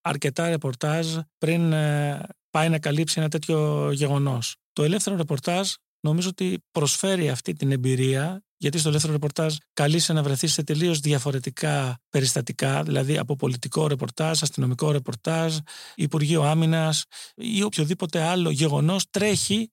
αρκετά 0.00 0.48
ρεπορτάζ 0.48 1.16
πριν 1.38 1.72
ε, 1.72 2.20
πάει 2.50 2.68
να 2.68 2.78
καλύψει 2.78 3.20
ένα 3.20 3.28
τέτοιο 3.28 3.90
γεγονός. 3.92 4.56
Το 4.72 4.82
ελεύθερο 4.82 5.16
ρεπορτάζ 5.16 5.70
νομίζω 6.02 6.28
ότι 6.28 6.64
προσφέρει 6.70 7.30
αυτή 7.30 7.52
την 7.52 7.72
εμπειρία 7.72 8.42
γιατί 8.62 8.78
στο 8.78 8.88
ελεύθερο 8.88 9.12
ρεπορτάζ 9.12 9.56
καλείσαι 9.72 10.12
να 10.12 10.22
βρεθείς 10.22 10.52
σε 10.52 10.62
τελείως 10.62 10.98
διαφορετικά 11.00 11.98
περιστατικά, 12.10 12.82
δηλαδή 12.82 13.18
από 13.18 13.36
πολιτικό 13.36 13.86
ρεπορτάζ, 13.86 14.42
αστυνομικό 14.42 14.90
ρεπορτάζ, 14.90 15.56
Υπουργείο 15.94 16.42
Άμυνας 16.42 17.04
ή 17.34 17.62
οποιοδήποτε 17.62 18.22
άλλο 18.22 18.50
γεγονός 18.50 19.10
τρέχει 19.10 19.70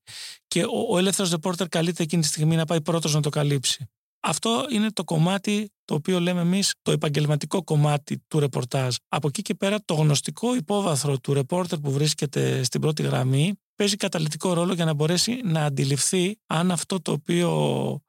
και 0.47 0.63
ο, 0.63 0.85
ο 0.89 0.97
ελεύθερος 0.97 1.31
ρεπόρτερ 1.31 1.67
καλείται 1.67 2.03
εκείνη 2.03 2.21
τη 2.21 2.27
στιγμή 2.27 2.55
να 2.55 2.65
πάει 2.65 2.81
πρώτος 2.81 3.13
να 3.13 3.21
το 3.21 3.29
καλύψει. 3.29 3.89
Αυτό 4.19 4.65
είναι 4.71 4.91
το 4.91 5.03
κομμάτι 5.03 5.71
το 5.85 5.93
οποίο 5.93 6.19
λέμε 6.19 6.41
εμείς 6.41 6.73
το 6.81 6.91
επαγγελματικό 6.91 7.63
κομμάτι 7.63 8.23
του 8.27 8.39
ρεπορτάζ. 8.39 8.95
Από 9.07 9.27
εκεί 9.27 9.41
και 9.41 9.55
πέρα 9.55 9.77
το 9.85 9.93
γνωστικό 9.93 10.55
υπόβαθρο 10.55 11.17
του 11.17 11.33
ρεπόρτερ 11.33 11.79
που 11.79 11.91
βρίσκεται 11.91 12.63
στην 12.63 12.81
πρώτη 12.81 13.03
γραμμή 13.03 13.53
παίζει 13.79 13.95
καταλητικό 13.95 14.53
ρόλο 14.53 14.73
για 14.73 14.85
να 14.85 14.93
μπορέσει 14.93 15.41
να 15.43 15.65
αντιληφθεί 15.65 16.39
αν 16.47 16.71
αυτό 16.71 17.01
το 17.01 17.11
οποίο 17.11 17.49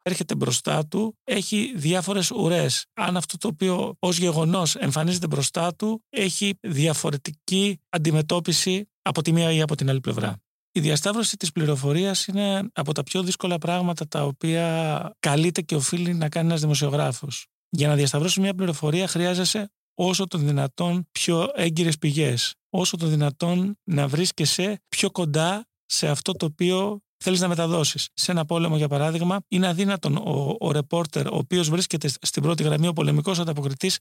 έρχεται 0.02 0.34
μπροστά 0.34 0.86
του 0.86 1.18
έχει 1.24 1.72
διάφορες 1.76 2.30
ουρές. 2.30 2.86
Αν 2.94 3.16
αυτό 3.16 3.38
το 3.38 3.48
οποίο 3.48 3.94
ως 3.98 4.18
γεγονός 4.18 4.76
εμφανίζεται 4.76 5.26
μπροστά 5.26 5.74
του 5.74 6.02
έχει 6.08 6.58
διαφορετική 6.60 7.80
αντιμετώπιση 7.88 8.88
από 9.02 9.22
τη 9.22 9.32
μία 9.32 9.52
ή 9.52 9.60
από 9.60 9.74
την 9.74 9.88
άλλη 9.88 10.00
πλευρά. 10.00 10.36
Η 10.72 10.80
διασταύρωση 10.80 11.36
της 11.36 11.52
πληροφορίας 11.52 12.26
είναι 12.26 12.68
από 12.72 12.92
τα 12.92 13.02
πιο 13.02 13.22
δύσκολα 13.22 13.58
πράγματα 13.58 14.08
τα 14.08 14.24
οποία 14.24 15.16
καλείται 15.18 15.60
και 15.60 15.74
οφείλει 15.74 16.14
να 16.14 16.28
κάνει 16.28 16.46
ένας 16.46 16.60
δημοσιογράφος. 16.60 17.46
Για 17.68 17.88
να 17.88 17.94
διασταυρώσει 17.94 18.40
μια 18.40 18.54
πληροφορία 18.54 19.06
χρειάζεσαι 19.08 19.70
όσο 19.94 20.26
το 20.26 20.38
δυνατόν 20.38 21.08
πιο 21.12 21.48
έγκυρες 21.54 21.98
πηγές, 21.98 22.54
όσο 22.70 22.96
το 22.96 23.06
δυνατόν 23.06 23.78
να 23.84 24.08
βρίσκεσαι 24.08 24.82
πιο 24.88 25.10
κοντά 25.10 25.64
σε 25.86 26.08
αυτό 26.08 26.32
το 26.32 26.46
οποίο 26.46 27.00
θέλεις 27.16 27.40
να 27.40 27.48
μεταδώσεις. 27.48 28.08
Σε 28.14 28.30
ένα 28.30 28.44
πόλεμο, 28.44 28.76
για 28.76 28.88
παράδειγμα, 28.88 29.38
είναι 29.48 29.66
αδύνατον 29.66 30.16
ο, 30.16 30.56
ο 30.60 30.72
ρεπόρτερ, 30.72 31.26
ο 31.26 31.36
οποίος 31.36 31.68
βρίσκεται 31.70 32.08
στην 32.20 32.42
πρώτη 32.42 32.62
γραμμή, 32.62 32.86
ο 32.86 32.92
πολεμικός 32.92 33.38
ανταποκριτής, 33.38 33.98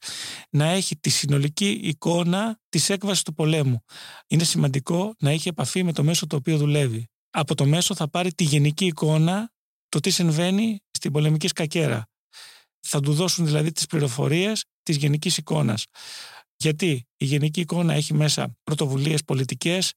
να 0.49 0.65
έχει 0.65 0.97
τη 0.97 1.09
συνολική 1.09 1.79
εικόνα 1.83 2.59
της 2.69 2.89
έκβασης 2.89 3.23
του 3.23 3.33
πολέμου. 3.33 3.83
Είναι 4.27 4.43
σημαντικό 4.43 5.13
να 5.19 5.29
έχει 5.29 5.47
επαφή 5.47 5.83
με 5.83 5.93
το 5.93 6.03
μέσο 6.03 6.27
το 6.27 6.35
οποίο 6.35 6.57
δουλεύει. 6.57 7.07
Από 7.29 7.55
το 7.55 7.65
μέσο 7.65 7.95
θα 7.95 8.09
πάρει 8.09 8.33
τη 8.33 8.43
γενική 8.43 8.85
εικόνα, 8.85 9.51
το 9.89 9.99
τι 9.99 10.09
συμβαίνει 10.09 10.79
στην 10.91 11.11
πολεμική 11.11 11.47
σκακέρα. 11.47 12.07
Θα 12.79 12.99
του 12.99 13.13
δώσουν 13.13 13.45
δηλαδή 13.45 13.71
τις 13.71 13.85
πληροφορίες 13.85 14.65
της 14.83 14.95
γενικής 14.95 15.38
εικόνας. 15.38 15.85
Γιατί 16.62 17.08
η 17.18 17.25
γενική 17.25 17.60
εικόνα 17.60 17.94
έχει 17.94 18.13
μέσα 18.13 18.58
πρωτοβουλίες 18.63 19.24
πολιτικές, 19.24 19.94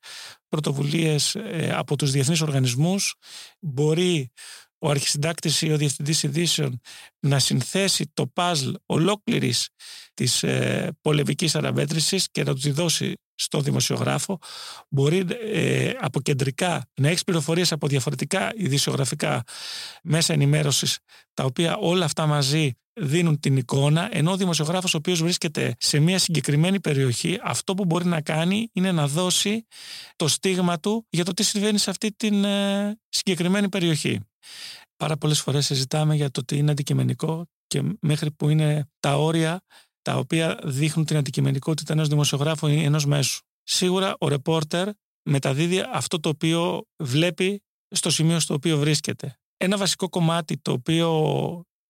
πρωτοβουλίες 0.49 1.35
ε, 1.35 1.73
από 1.75 1.97
τους 1.97 2.11
διεθνείς 2.11 2.41
οργανισμούς. 2.41 3.15
Μπορεί 3.61 4.31
ο 4.79 4.89
αρχισυντάκτης 4.91 5.63
ή 5.63 5.73
ο 5.73 5.77
διευθυντής 5.77 6.23
ειδήσεων 6.23 6.81
να 7.21 7.39
συνθέσει 7.39 8.11
το 8.15 8.27
παζλ 8.27 8.73
ολόκληρης 8.87 9.69
της 10.15 10.43
ε, 10.43 10.97
πολεμικής 11.01 11.55
αναμέτρησης 11.55 12.29
και 12.31 12.43
να 12.43 12.53
τους 12.53 12.63
τη 12.63 12.71
δώσει 12.71 13.15
στο 13.35 13.61
δημοσιογράφο. 13.61 14.39
Μπορεί 14.89 15.27
ε, 15.53 15.93
από 16.01 16.21
κεντρικά 16.21 16.91
να 17.01 17.09
έχει 17.09 17.25
πληροφορίες 17.25 17.73
από 17.73 17.87
διαφορετικά 17.87 18.53
ειδησιογραφικά 18.57 19.43
μέσα 20.03 20.33
ενημέρωσης 20.33 20.99
τα 21.35 21.45
οποία 21.45 21.77
όλα 21.77 22.05
αυτά 22.05 22.27
μαζί 22.27 22.73
δίνουν 23.01 23.41
την 23.41 23.57
εικόνα, 23.57 24.09
ενώ 24.17 24.31
ο 24.31 24.37
δημοσιογράφος 24.37 24.95
ο 24.95 24.97
οποίος 24.97 25.23
βρίσκεται 25.23 25.75
σε 25.79 25.99
μια 25.99 26.19
συγκεκριμένη 26.19 26.81
περιοχή, 26.81 27.39
αυτό 27.43 27.75
που 27.75 27.85
μπορεί 27.85 28.05
να 28.05 28.21
κάνει 28.21 28.69
είναι 28.73 28.93
να 28.93 29.09
δώσει 29.09 29.67
το 30.17 30.29
στίγμα 30.29 30.81
του 30.81 31.07
για 31.11 31.25
το 31.25 31.33
τι 31.33 31.43
συμβαίνει 31.43 31.79
σε 31.79 31.91
αυτή 31.91 32.13
την 32.17 32.45
ε, 32.45 32.99
συγκεκριμένη 33.09 33.69
περιοχή. 33.69 34.21
Πάρα 34.97 35.17
πολλές 35.17 35.41
φορές 35.41 35.67
συζητάμε 35.67 36.15
για 36.15 36.31
το 36.31 36.45
τι 36.45 36.57
είναι 36.57 36.71
αντικειμενικό 36.71 37.47
και 37.67 37.83
μέχρι 38.01 38.31
που 38.31 38.49
είναι 38.49 38.89
τα 39.01 39.17
όρια 39.17 39.61
τα 40.03 40.17
οποία 40.17 40.59
δείχνουν 40.65 41.07
την 41.07 41.17
αντικειμενικότητα 41.17 41.93
ενός 41.93 42.09
δημοσιογράφου 42.09 42.67
ή 42.67 42.85
ενός 42.85 43.07
μέσου. 43.07 43.41
Σίγουρα 43.63 44.15
ο 44.19 44.29
ρεπόρτερ 44.29 44.89
μεταδίδει 45.23 45.85
αυτό 45.93 46.21
το 46.21 46.29
οποίο 46.29 46.83
βλέπει 47.03 47.63
στο 47.89 48.11
σημείο 48.11 48.41
στο 48.41 48.55
οποίο 48.55 48.79
βρίσκεται. 48.79 49.37
Ένα 49.57 49.77
βασικό 49.77 50.09
κομμάτι 50.09 50.59
το 50.59 50.73
οποίο 50.73 51.09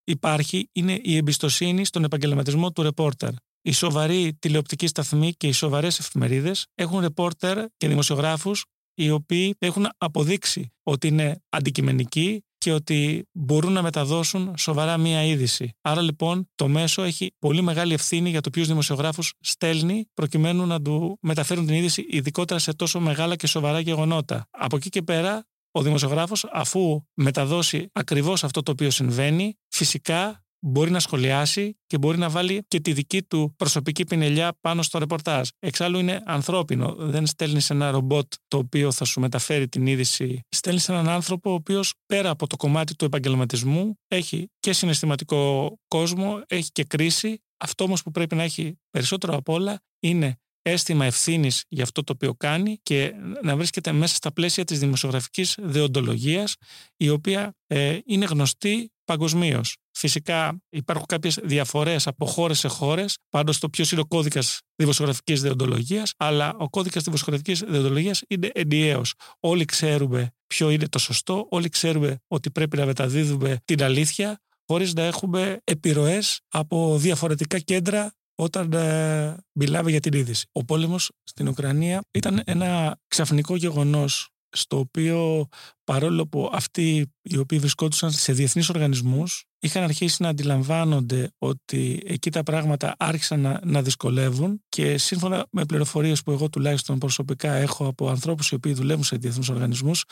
υπάρχει 0.04 0.68
είναι 0.73 1.00
η 1.02 1.16
εμπιστοσύνη 1.16 1.85
στον 1.85 2.04
επαγγελματισμό 2.04 2.73
του 2.73 2.82
ρεπόρτερ. 2.82 3.30
Οι 3.62 3.73
σοβαροί 3.73 4.37
τηλεοπτικοί 4.38 4.87
σταθμοί 4.87 5.32
και 5.32 5.47
οι 5.47 5.52
σοβαρές 5.52 5.99
εφημερίδες 5.99 6.66
έχουν 6.75 7.00
ρεπόρτερ 7.00 7.64
και 7.76 7.88
δημοσιογράφους 7.88 8.64
οι 8.94 9.11
οποίοι 9.11 9.54
έχουν 9.59 9.88
αποδείξει 9.99 10.73
ότι 10.82 11.06
είναι 11.06 11.42
αντικειμενικοί 11.49 12.42
και 12.59 12.73
ότι 12.73 13.28
μπορούν 13.32 13.73
να 13.73 13.82
μεταδώσουν 13.82 14.54
σοβαρά 14.56 14.99
μία 14.99 15.25
είδηση. 15.25 15.71
Άρα 15.80 16.00
λοιπόν 16.02 16.49
το 16.54 16.68
μέσο 16.68 17.02
έχει 17.02 17.30
πολύ 17.38 17.62
μεγάλη 17.62 17.94
ευθύνη 17.94 18.30
για 18.30 18.40
το 18.40 18.50
ποιους 18.50 18.66
δημοσιογράφους 18.66 19.35
στέλνει 19.40 20.04
προκειμένου 20.14 20.66
να 20.66 20.82
του 20.82 21.18
μεταφέρουν 21.21 21.66
την 21.66 21.75
είδηση, 21.75 22.06
ειδικότερα 22.11 22.61
σε 22.61 22.73
τόσο 22.73 23.00
μεγάλα 23.00 23.37
και 23.37 23.47
σοβαρά 23.47 23.80
γεγονότα. 23.80 24.47
Από 24.50 24.76
εκεί 24.76 24.88
και 24.88 25.02
πέρα 25.02 25.44
ο 25.73 25.83
δημοσιογράφος 25.83 26.47
αφού 26.52 27.02
μεταδώσει 27.14 27.88
ακριβώς 27.93 28.45
αυτό 28.45 28.62
το 28.62 28.71
οποίο 28.71 28.91
συμβαίνει, 28.91 29.55
φυσικά 29.69 30.45
μπορεί 30.64 30.91
να 30.91 31.00
σχολιάσει 31.00 31.79
και 31.87 31.99
μπορεί 31.99 32.19
να 32.19 32.29
βάλει 32.29 32.64
και 32.69 32.81
τη 32.81 32.93
δική 32.93 33.23
του 33.23 33.55
προσωπική 33.57 34.05
πινελιά 34.05 34.52
πάνω 34.61 34.83
στο 34.83 34.99
ρεπορτάζ. 34.99 35.49
Εξάλλου 35.59 35.99
είναι 35.99 36.23
ανθρώπινο. 36.25 36.95
Δεν 36.99 37.26
στέλνεις 37.26 37.71
ένα 37.71 37.91
ρομπότ 37.91 38.33
το 38.49 38.57
οποίο 38.57 38.93
θα 38.93 39.05
σου 39.05 39.21
μεταφέρει 39.21 39.69
την 39.69 39.87
είδηση. 39.87 40.41
Στέλνεις 40.49 40.88
έναν 40.88 41.09
άνθρωπο 41.09 41.50
ο 41.50 41.55
οποίος 41.55 41.95
πέρα 42.07 42.31
από 42.31 42.47
το 42.47 42.57
κομμάτι 42.57 42.97
του 42.97 43.05
επαγγελματισμού 43.05 43.95
έχει 44.09 44.50
και 44.61 44.73
συναισθηματικό 44.73 45.73
κόσμο, 45.88 46.43
έχει 46.47 46.71
και 46.73 46.85
κρίση. 46.85 47.43
Αυτό 47.57 47.85
όμως 47.85 48.02
που 48.02 48.11
πρέπει 48.11 48.35
να 48.35 48.43
έχει 48.43 48.79
περισσότερο 48.91 49.37
απ' 49.37 49.49
όλα 49.49 49.81
είναι 50.00 50.37
αίσθημα 50.62 51.04
ευθύνης 51.04 51.64
για 51.69 51.83
αυτό 51.83 52.04
το 52.04 52.12
οποίο 52.12 52.35
κάνει 52.35 52.78
και 52.83 53.12
να 53.42 53.57
βρίσκεται 53.57 53.92
μέσα 53.92 54.14
στα 54.14 54.33
πλαίσια 54.33 54.64
της 54.64 54.78
δημοσιογραφικής 54.78 55.54
δεοντολογίας, 55.61 56.57
η 56.97 57.09
οποία 57.09 57.54
ε, 57.66 57.99
είναι 58.04 58.25
γνωστή 58.25 58.92
παγκοσμίως. 59.04 59.76
Φυσικά 59.90 60.62
υπάρχουν 60.69 61.07
κάποιες 61.07 61.38
διαφορές 61.42 62.07
από 62.07 62.26
χώρες 62.26 62.59
σε 62.59 62.69
χώρες, 62.69 63.16
πάντως 63.28 63.59
το 63.59 63.69
ποιος 63.69 63.92
είναι 63.92 64.00
ο 64.00 64.07
κώδικας 64.07 64.61
δημοσιογραφικής 64.76 65.42
δεοντολογίας, 65.42 66.12
αλλά 66.16 66.54
ο 66.59 66.69
κώδικας 66.71 67.02
δημοσιογραφικής 67.02 67.61
δεοντολογίας 67.61 68.23
είναι 68.28 68.50
ενιαίος. 68.54 69.14
Όλοι 69.40 69.64
ξέρουμε 69.64 70.31
ποιο 70.47 70.71
είναι 70.71 70.88
το 70.88 70.99
σωστό, 70.99 71.47
όλοι 71.50 71.69
ξέρουμε 71.69 72.19
ότι 72.28 72.50
πρέπει 72.50 72.76
να 72.76 72.87
μεταδίδουμε 72.87 73.57
την 73.64 73.83
αλήθεια, 73.83 74.40
χωρίς 74.66 74.95
να 74.95 75.02
έχουμε 75.02 75.61
επιρροές 75.64 76.40
από 76.49 76.99
διαφορετικά 76.99 77.59
κέντρα 77.59 78.12
όταν 78.42 78.72
ε, 78.72 79.37
μιλάμε 79.52 79.90
για 79.90 80.00
την 80.00 80.12
είδηση. 80.12 80.46
Ο 80.52 80.64
πόλεμος 80.64 81.12
στην 81.25 81.49
Ουκρανία 81.49 82.02
ήταν 82.11 82.42
ένα 82.44 82.99
ξαφνικό 83.08 83.56
γεγονός 83.56 84.31
στο 84.52 84.78
οποίο 84.78 85.47
παρόλο 85.85 86.26
που 86.26 86.50
αυτοί 86.52 87.12
οι 87.23 87.37
οποίοι 87.37 87.59
βρισκόντουσαν 87.59 88.11
σε 88.11 88.32
διεθνείς 88.32 88.68
οργανισμούς 88.68 89.44
είχαν 89.59 89.82
αρχίσει 89.82 90.23
να 90.23 90.28
αντιλαμβάνονται 90.28 91.30
ότι 91.38 92.02
εκεί 92.06 92.30
τα 92.30 92.42
πράγματα 92.42 92.94
άρχισαν 92.99 93.40
να, 93.40 93.61
να 93.64 93.82
δυσκολεύουν 93.82 94.62
και 94.68 94.99
σύμφωνα 94.99 95.47
με 95.50 95.64
πληροφορίες 95.64 96.23
που 96.23 96.30
εγώ 96.30 96.49
τουλάχιστον 96.49 96.99
προσωπικά 96.99 97.52
έχω 97.52 97.87
από 97.87 98.09
ανθρώπους 98.09 98.50
οι 98.50 98.54
οποίοι 98.54 98.73
δουλεύουν 98.73 99.04
σε 99.04 99.16
διεθνείς 99.16 99.49
οργανισμούς 99.49 100.04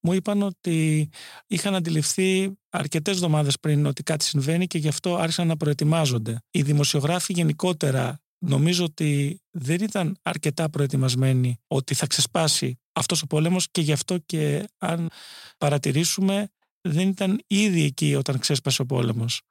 μου 0.00 0.12
είπαν 0.12 0.42
ότι 0.42 1.08
είχαν 1.46 1.74
αντιληφθεί 1.74 2.52
αρκετές 2.68 3.14
εβδομάδες 3.14 3.58
πριν 3.60 3.86
ότι 3.86 4.02
κάτι 4.02 4.24
συμβαίνει 4.24 4.66
και 4.66 4.78
γι' 4.78 4.88
αυτό 4.88 5.16
άρχισαν 5.16 5.46
να 5.46 5.56
προετοιμάζονται. 5.56 6.38
Οι 6.50 6.62
δημοσιογράφοι 6.62 7.32
γενικότερα 7.32 8.20
νομίζω 8.38 8.84
ότι 8.84 9.40
δεν 9.50 9.80
ήταν 9.80 10.16
αρκετά 10.22 10.70
προετοιμασμένοι 10.70 11.56
ότι 11.66 11.94
θα 11.94 12.06
ξεσπάσει 12.06 12.78
αυτός 12.96 13.22
ο 13.22 13.26
πόλεμος 13.26 13.68
και 13.70 13.80
γι' 13.80 13.92
αυτό 13.92 14.18
και 14.18 14.68
αν 14.78 15.10
παρατηρήσουμε 15.58 16.48
δεν 16.80 17.08
ήταν 17.08 17.42
ήδη 17.46 17.84
εκεί 17.84 18.14
όταν 18.14 18.38
ξέσπασε 18.38 18.82
ο 18.82 18.86
πόλεμος. 18.86 19.42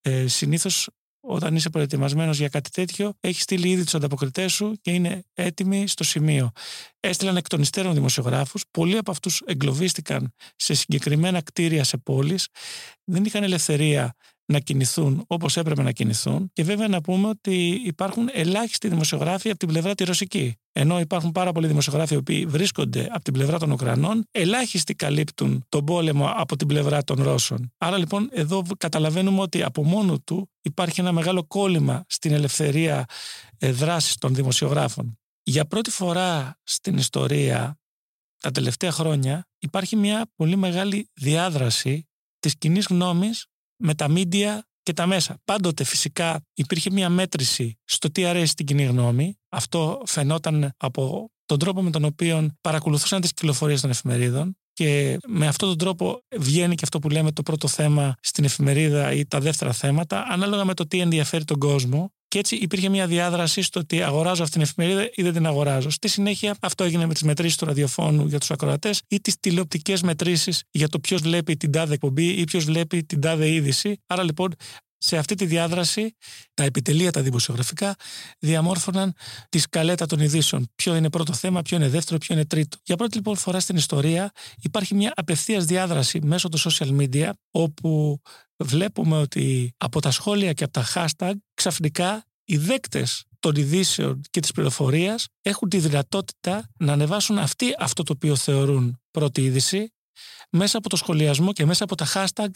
Ε, 0.00 0.26
συνήθως 0.26 0.88
όταν 1.26 1.54
είσαι 1.54 1.70
προετοιμασμένος 1.70 2.38
για 2.38 2.48
κάτι 2.48 2.70
τέτοιο, 2.70 3.12
έχεις 3.20 3.42
στείλει 3.42 3.68
ήδη 3.68 3.84
τους 3.84 3.94
ανταποκριτές 3.94 4.52
σου 4.52 4.78
και 4.80 4.90
είναι 4.90 5.22
έτοιμοι 5.32 5.86
στο 5.86 6.04
σημείο. 6.04 6.50
Έστειλαν 7.00 7.36
εκ 7.36 7.48
των 7.48 7.60
υστέρων 7.60 7.94
δημοσιογράφους. 7.94 8.64
Πολλοί 8.70 8.96
από 8.96 9.10
αυτούς 9.10 9.42
εγκλωβίστηκαν 9.46 10.32
σε 10.56 10.74
συγκεκριμένα 10.74 11.42
κτίρια 11.42 11.84
σε 11.84 11.96
πόλεις. 11.96 12.48
Δεν 13.04 13.24
είχαν 13.24 13.42
ελευθερία 13.42 14.14
να 14.46 14.58
κινηθούν 14.58 15.24
όπως 15.26 15.56
έπρεπε 15.56 15.82
να 15.82 15.92
κινηθούν. 15.92 16.50
Και 16.52 16.62
βέβαια 16.62 16.88
να 16.88 17.00
πούμε 17.00 17.28
ότι 17.28 17.82
υπάρχουν 17.84 18.28
ελάχιστοι 18.32 18.88
δημοσιογράφοι 18.88 19.48
από 19.48 19.58
την 19.58 19.68
πλευρά 19.68 19.94
τη 19.94 20.04
ρωσική. 20.04 20.56
Ενώ 20.76 21.00
υπάρχουν 21.00 21.32
πάρα 21.32 21.52
πολλοί 21.52 21.66
δημοσιογράφοι 21.66 22.14
οι 22.14 22.16
οποίοι 22.16 22.46
βρίσκονται 22.46 23.08
από 23.10 23.24
την 23.24 23.32
πλευρά 23.32 23.58
των 23.58 23.70
Ουκρανών, 23.70 24.24
ελάχιστοι 24.30 24.94
καλύπτουν 24.94 25.64
τον 25.68 25.84
πόλεμο 25.84 26.32
από 26.34 26.56
την 26.56 26.66
πλευρά 26.66 27.04
των 27.04 27.22
Ρώσων. 27.22 27.72
Άρα 27.78 27.98
λοιπόν 27.98 28.28
εδώ 28.32 28.62
καταλαβαίνουμε 28.78 29.40
ότι 29.40 29.62
από 29.62 29.84
μόνο 29.84 30.18
του 30.18 30.50
υπάρχει 30.60 31.00
ένα 31.00 31.12
μεγάλο 31.12 31.44
κόλλημα 31.44 32.04
στην 32.08 32.32
ελευθερία 32.32 33.04
ε, 33.58 33.72
δράσης 33.72 34.16
των 34.16 34.34
δημοσιογράφων. 34.34 35.18
Για 35.42 35.64
πρώτη 35.64 35.90
φορά 35.90 36.58
στην 36.62 36.96
ιστορία, 36.96 37.78
τα 38.40 38.50
τελευταία 38.50 38.90
χρόνια, 38.90 39.46
υπάρχει 39.58 39.96
μια 39.96 40.26
πολύ 40.36 40.56
μεγάλη 40.56 41.08
διάδραση 41.12 42.08
της 42.38 42.58
κοινής 42.58 42.86
γνώμης 42.86 43.46
με 43.76 43.94
τα 43.94 44.08
μίντια 44.08 44.66
και 44.84 44.92
τα 44.92 45.06
μέσα. 45.06 45.38
Πάντοτε 45.44 45.84
φυσικά 45.84 46.40
υπήρχε 46.54 46.90
μια 46.90 47.08
μέτρηση 47.08 47.78
στο 47.84 48.10
τι 48.10 48.24
αρέσει 48.24 48.46
στην 48.46 48.66
κοινή 48.66 48.84
γνώμη. 48.84 49.34
Αυτό 49.48 50.02
φαινόταν 50.06 50.70
από 50.76 51.30
τον 51.44 51.58
τρόπο 51.58 51.82
με 51.82 51.90
τον 51.90 52.04
οποίο 52.04 52.48
παρακολουθούσαν 52.60 53.20
τις 53.20 53.32
κυκλοφορίες 53.32 53.80
των 53.80 53.90
εφημερίδων 53.90 54.56
και 54.72 55.18
με 55.26 55.46
αυτόν 55.46 55.68
τον 55.68 55.78
τρόπο 55.78 56.20
βγαίνει 56.36 56.74
και 56.74 56.84
αυτό 56.84 56.98
που 56.98 57.08
λέμε 57.08 57.32
το 57.32 57.42
πρώτο 57.42 57.68
θέμα 57.68 58.14
στην 58.20 58.44
εφημερίδα 58.44 59.12
ή 59.12 59.26
τα 59.26 59.40
δεύτερα 59.40 59.72
θέματα 59.72 60.26
ανάλογα 60.28 60.64
με 60.64 60.74
το 60.74 60.86
τι 60.86 61.00
ενδιαφέρει 61.00 61.44
τον 61.44 61.58
κόσμο 61.58 62.12
και 62.34 62.40
έτσι 62.40 62.56
υπήρχε 62.56 62.88
μια 62.88 63.06
διάδραση 63.06 63.62
στο 63.62 63.80
ότι 63.80 64.02
αγοράζω 64.02 64.42
αυτήν 64.42 64.60
την 64.60 64.70
εφημερίδα 64.70 65.10
ή 65.14 65.22
δεν 65.22 65.32
την 65.32 65.46
αγοράζω. 65.46 65.90
Στη 65.90 66.08
συνέχεια, 66.08 66.56
αυτό 66.60 66.84
έγινε 66.84 67.06
με 67.06 67.12
τις 67.12 67.22
μετρήσεις 67.22 67.56
του 67.56 67.64
ραδιοφώνου 67.64 68.26
για 68.26 68.38
τους 68.38 68.50
ακροατές 68.50 69.02
ή 69.08 69.20
τις 69.20 69.40
τηλεοπτικές 69.40 70.02
μετρήσεις 70.02 70.62
για 70.70 70.88
το 70.88 70.98
ποιος 70.98 71.20
βλέπει 71.20 71.56
την 71.56 71.72
τάδε 71.72 71.94
εκπομπή 71.94 72.26
ή 72.26 72.44
ποιος 72.44 72.64
βλέπει 72.64 73.04
την 73.04 73.20
τάδε 73.20 73.48
είδηση. 73.50 74.00
Άρα 74.06 74.22
λοιπόν 74.22 74.54
σε 74.98 75.16
αυτή 75.16 75.34
τη 75.34 75.46
διάδραση, 75.46 76.16
τα 76.54 76.64
επιτελεία 76.64 77.10
τα 77.10 77.22
δημοσιογραφικά 77.22 77.94
διαμόρφωναν 78.38 79.12
τη 79.48 79.58
σκαλέτα 79.58 80.06
των 80.06 80.20
ειδήσεων. 80.20 80.68
Ποιο 80.74 80.94
είναι 80.94 81.10
πρώτο 81.10 81.32
θέμα, 81.32 81.62
ποιο 81.62 81.76
είναι 81.76 81.88
δεύτερο, 81.88 82.18
ποιο 82.18 82.34
είναι 82.34 82.44
τρίτο. 82.44 82.76
Για 82.84 82.96
πρώτη 82.96 83.16
λοιπόν 83.16 83.36
φορά 83.36 83.60
στην 83.60 83.76
ιστορία 83.76 84.30
υπάρχει 84.62 84.94
μια 84.94 85.12
απευθείας 85.16 85.64
διάδραση 85.64 86.20
μέσω 86.22 86.48
των 86.48 86.60
social 86.60 87.00
media, 87.00 87.30
όπου 87.50 88.20
βλέπουμε 88.56 89.16
ότι 89.16 89.74
από 89.76 90.00
τα 90.00 90.10
σχόλια 90.10 90.52
και 90.52 90.64
από 90.64 90.72
τα 90.72 90.84
hashtag 90.94 91.32
ξαφνικά 91.54 92.24
οι 92.44 92.56
δέκτες 92.56 93.24
των 93.40 93.54
ειδήσεων 93.56 94.20
και 94.30 94.40
της 94.40 94.52
πληροφορίας 94.52 95.26
έχουν 95.42 95.68
τη 95.68 95.78
δυνατότητα 95.78 96.68
να 96.78 96.92
ανεβάσουν 96.92 97.38
αυτοί 97.38 97.74
αυτό 97.78 98.02
το 98.02 98.12
οποίο 98.12 98.36
θεωρούν 98.36 99.00
πρώτη 99.10 99.42
είδηση 99.42 99.92
μέσα 100.50 100.78
από 100.78 100.88
το 100.88 100.96
σχολιασμό 100.96 101.52
και 101.52 101.64
μέσα 101.64 101.84
από 101.84 101.94
τα 101.94 102.06
hashtag 102.14 102.48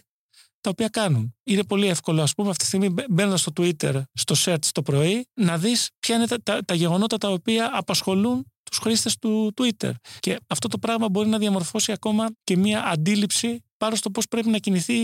τα 0.60 0.70
οποία 0.70 0.88
κάνουν. 0.88 1.34
Είναι 1.42 1.64
πολύ 1.64 1.86
εύκολο, 1.86 2.22
ας 2.22 2.34
πούμε, 2.34 2.50
αυτή 2.50 2.62
τη 2.62 2.68
στιγμή 2.68 2.94
μπαίνοντας 3.08 3.40
στο 3.40 3.52
Twitter, 3.56 4.02
στο 4.12 4.34
search 4.38 4.66
το 4.72 4.82
πρωί, 4.82 5.26
να 5.34 5.58
δεις 5.58 5.88
ποια 6.00 6.16
είναι 6.16 6.26
τα, 6.26 6.64
τα, 6.64 6.74
γεγονότα 6.74 7.18
τα 7.18 7.28
οποία 7.30 7.70
απασχολούν 7.72 8.46
τους 8.62 8.78
χρήστες 8.78 9.18
του 9.18 9.52
Twitter. 9.56 9.90
Και 10.18 10.38
αυτό 10.46 10.68
το 10.68 10.78
πράγμα 10.78 11.08
μπορεί 11.08 11.28
να 11.28 11.38
διαμορφώσει 11.38 11.92
ακόμα 11.92 12.26
και 12.44 12.56
μία 12.56 12.84
αντίληψη 12.84 13.62
πάνω 13.78 13.94
στο 13.94 14.10
πώς 14.10 14.28
πρέπει 14.28 14.48
να 14.48 14.58
κινηθεί 14.58 14.94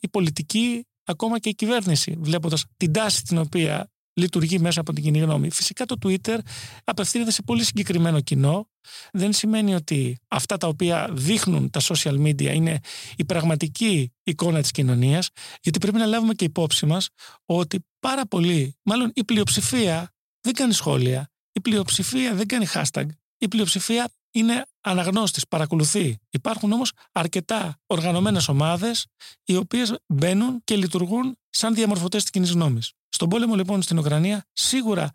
η 0.00 0.08
πολιτική, 0.10 0.86
ακόμα 1.04 1.38
και 1.38 1.48
η 1.48 1.54
κυβέρνηση, 1.54 2.16
βλέποντας 2.20 2.64
την 2.76 2.92
τάση 2.92 3.22
την 3.22 3.38
οποία 3.38 3.88
λειτουργεί 4.14 4.58
μέσα 4.58 4.80
από 4.80 4.92
την 4.92 5.02
κοινή 5.02 5.18
γνώμη. 5.18 5.50
Φυσικά 5.50 5.86
το 5.86 5.96
Twitter 6.04 6.38
απευθύνεται 6.84 7.30
σε 7.30 7.42
πολύ 7.42 7.64
συγκεκριμένο 7.64 8.20
κοινό. 8.20 8.68
Δεν 9.12 9.32
σημαίνει 9.32 9.74
ότι 9.74 10.18
αυτά 10.28 10.56
τα 10.56 10.66
οποία 10.66 11.08
δείχνουν 11.12 11.70
τα 11.70 11.80
social 11.80 12.20
media 12.26 12.54
είναι 12.54 12.80
η 13.16 13.24
πραγματική 13.24 14.12
εικόνα 14.22 14.60
της 14.60 14.70
κοινωνίας, 14.70 15.30
γιατί 15.60 15.78
πρέπει 15.78 15.98
να 15.98 16.06
λάβουμε 16.06 16.34
και 16.34 16.44
υπόψη 16.44 16.86
μας 16.86 17.08
ότι 17.46 17.86
πάρα 18.00 18.26
πολύ, 18.26 18.76
μάλλον 18.82 19.10
η 19.14 19.24
πλειοψηφία 19.24 20.14
δεν 20.40 20.52
κάνει 20.52 20.72
σχόλια, 20.72 21.30
η 21.52 21.60
πλειοψηφία 21.60 22.34
δεν 22.34 22.46
κάνει 22.46 22.66
hashtag, 22.72 23.06
η 23.38 23.48
πλειοψηφία 23.48 24.12
είναι 24.34 24.64
αναγνώστης, 24.80 25.46
παρακολουθεί. 25.48 26.18
Υπάρχουν 26.30 26.72
όμως 26.72 26.92
αρκετά 27.12 27.78
οργανωμένες 27.86 28.48
ομάδες 28.48 29.06
οι 29.44 29.56
οποίες 29.56 29.98
μπαίνουν 30.06 30.60
και 30.64 30.76
λειτουργούν 30.76 31.38
σαν 31.50 31.74
διαμορφωτές 31.74 32.22
της 32.22 32.30
κοινής 32.30 32.50
γνώμης. 32.50 32.92
Στον 33.08 33.28
πόλεμο 33.28 33.54
λοιπόν 33.54 33.82
στην 33.82 33.98
Ουκρανία 33.98 34.44
σίγουρα 34.52 35.10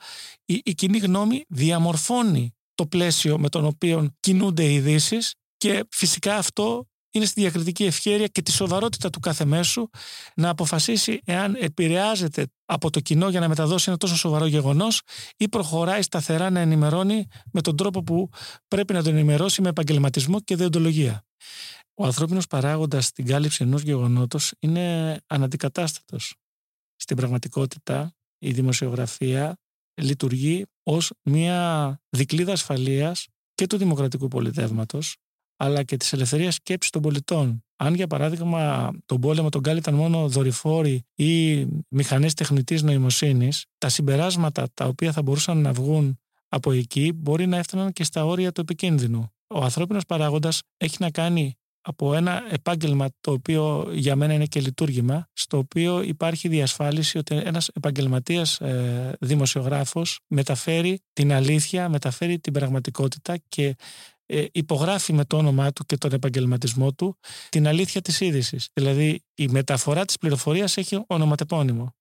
η, 0.45 0.61
η 0.65 0.73
κοινή 0.73 0.97
γνώμη 0.97 1.45
διαμορφώνει 1.47 2.53
το 2.75 2.85
πλαίσιο 2.85 3.39
με 3.39 3.49
τον 3.49 3.65
οποίο 3.65 4.15
κινούνται 4.19 4.63
οι 4.63 4.73
ειδήσεις 4.73 5.33
και 5.57 5.85
φυσικά 5.91 6.37
αυτό 6.37 6.87
είναι 7.11 7.25
στη 7.25 7.41
διακριτική 7.41 7.83
ευχέρεια 7.83 8.27
και 8.27 8.41
τη 8.41 8.51
σοβαρότητα 8.51 9.09
του 9.09 9.19
κάθε 9.19 9.45
μέσου 9.45 9.89
να 10.35 10.49
αποφασίσει 10.49 11.19
εάν 11.25 11.55
επηρεάζεται 11.59 12.47
από 12.65 12.89
το 12.89 12.99
κοινό 12.99 13.29
για 13.29 13.39
να 13.39 13.47
μεταδώσει 13.47 13.85
ένα 13.87 13.97
τόσο 13.97 14.15
σοβαρό 14.15 14.45
γεγονός 14.45 15.01
ή 15.37 15.49
προχωράει 15.49 16.01
σταθερά 16.01 16.49
να 16.49 16.59
ενημερώνει 16.59 17.27
με 17.51 17.61
τον 17.61 17.75
τρόπο 17.75 18.03
που 18.03 18.29
πρέπει 18.67 18.93
να 18.93 19.03
τον 19.03 19.13
ενημερώσει 19.13 19.61
με 19.61 19.69
επαγγελματισμό 19.69 20.39
και 20.39 20.55
δεοντολογία. 20.55 21.23
Ο 21.93 22.05
ανθρώπινος 22.05 22.47
παράγοντας 22.47 23.05
στην 23.05 23.25
κάλυψη 23.25 23.63
ενός 23.63 23.81
γεγονότος 23.81 24.53
είναι 24.59 25.17
αναντικατάστατος 25.27 26.35
στην 26.95 27.17
πραγματικότητα 27.17 28.13
η 28.37 28.51
δημοσιογραφία 28.51 29.57
λειτουργεί 30.01 30.65
ως 30.83 31.13
μια 31.23 32.01
δικλίδα 32.09 32.51
ασφαλείας 32.51 33.27
και 33.53 33.67
του 33.67 33.77
δημοκρατικού 33.77 34.27
πολιτεύματος 34.27 35.15
αλλά 35.61 35.83
και 35.83 35.97
της 35.97 36.13
ελευθερίας 36.13 36.53
σκέψης 36.53 36.91
των 36.91 37.01
πολιτών. 37.01 37.63
Αν 37.75 37.93
για 37.93 38.07
παράδειγμα 38.07 38.91
τον 39.05 39.19
πόλεμο 39.19 39.49
τον 39.49 39.61
κάλυπταν 39.61 39.93
μόνο 39.93 40.27
δορυφόροι 40.27 41.03
ή 41.15 41.65
μηχανές 41.89 42.33
τεχνητής 42.33 42.83
νοημοσύνης, 42.83 43.65
τα 43.77 43.89
συμπεράσματα 43.89 44.67
τα 44.73 44.85
οποία 44.85 45.11
θα 45.11 45.21
μπορούσαν 45.21 45.57
να 45.57 45.73
βγουν 45.73 46.19
από 46.47 46.71
εκεί 46.71 47.11
μπορεί 47.15 47.47
να 47.47 47.57
έφταναν 47.57 47.91
και 47.91 48.03
στα 48.03 48.25
όρια 48.25 48.51
του 48.51 48.61
επικίνδυνου. 48.61 49.31
Ο 49.47 49.63
ανθρώπινος 49.63 50.05
παράγοντας 50.05 50.61
έχει 50.77 50.95
να 50.99 51.09
κάνει 51.09 51.53
από 51.81 52.13
ένα 52.13 52.43
επάγγελμα 52.49 53.07
το 53.21 53.31
οποίο 53.31 53.89
για 53.91 54.15
μένα 54.15 54.33
είναι 54.33 54.45
και 54.45 54.59
λειτουργήμα, 54.59 55.27
στο 55.33 55.57
οποίο 55.57 56.01
υπάρχει 56.01 56.47
διασφάλιση 56.47 57.17
ότι 57.17 57.35
ένας 57.35 57.67
επαγγελματίας 57.67 58.59
ε, 58.59 59.15
δημοσιογράφος 59.19 60.19
μεταφέρει 60.27 60.99
την 61.13 61.33
αλήθεια, 61.33 61.89
μεταφέρει 61.89 62.39
την 62.39 62.53
πραγματικότητα 62.53 63.37
και 63.47 63.75
ε, 64.31 64.45
υπογράφει 64.51 65.13
με 65.13 65.25
το 65.25 65.37
όνομά 65.37 65.71
του 65.71 65.85
και 65.85 65.97
τον 65.97 66.13
επαγγελματισμό 66.13 66.93
του 66.93 67.17
την 67.49 67.67
αλήθεια 67.67 68.01
της 68.01 68.19
είδησης. 68.19 68.69
Δηλαδή 68.73 69.23
η 69.35 69.47
μεταφορά 69.47 70.05
της 70.05 70.17
πληροφορίας 70.17 70.77
έχει 70.77 71.03
ονοματεπώνυμο. 71.07 71.95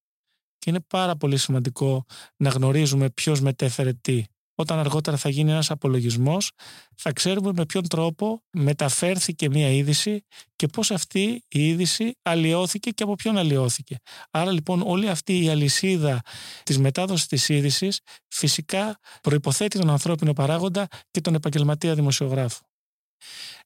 Και 0.58 0.70
είναι 0.70 0.80
πάρα 0.80 1.16
πολύ 1.16 1.36
σημαντικό 1.36 2.04
να 2.36 2.48
γνωρίζουμε 2.50 3.10
ποιος 3.10 3.40
μετέφερε 3.40 3.92
τι 3.92 4.24
όταν 4.60 4.78
αργότερα 4.78 5.16
θα 5.16 5.28
γίνει 5.28 5.50
ένας 5.50 5.70
απολογισμός, 5.70 6.50
θα 6.96 7.12
ξέρουμε 7.12 7.52
με 7.56 7.66
ποιον 7.66 7.88
τρόπο 7.88 8.42
μεταφέρθηκε 8.50 9.48
μία 9.48 9.70
είδηση 9.70 10.24
και 10.56 10.66
πώς 10.66 10.90
αυτή 10.90 11.44
η 11.48 11.68
είδηση 11.68 12.14
αλλοιώθηκε 12.22 12.90
και 12.90 13.02
από 13.02 13.14
ποιον 13.14 13.38
αλλοιώθηκε. 13.38 13.96
Άρα 14.30 14.52
λοιπόν 14.52 14.82
όλη 14.82 15.08
αυτή 15.08 15.44
η 15.44 15.48
αλυσίδα 15.48 16.20
της 16.62 16.78
μετάδοσης 16.78 17.26
της 17.26 17.48
είδησης 17.48 18.00
φυσικά 18.28 18.98
προϋποθέτει 19.20 19.78
τον 19.78 19.90
ανθρώπινο 19.90 20.32
παράγοντα 20.32 20.86
και 21.10 21.20
τον 21.20 21.34
επαγγελματία 21.34 21.94
δημοσιογράφο. 21.94 22.62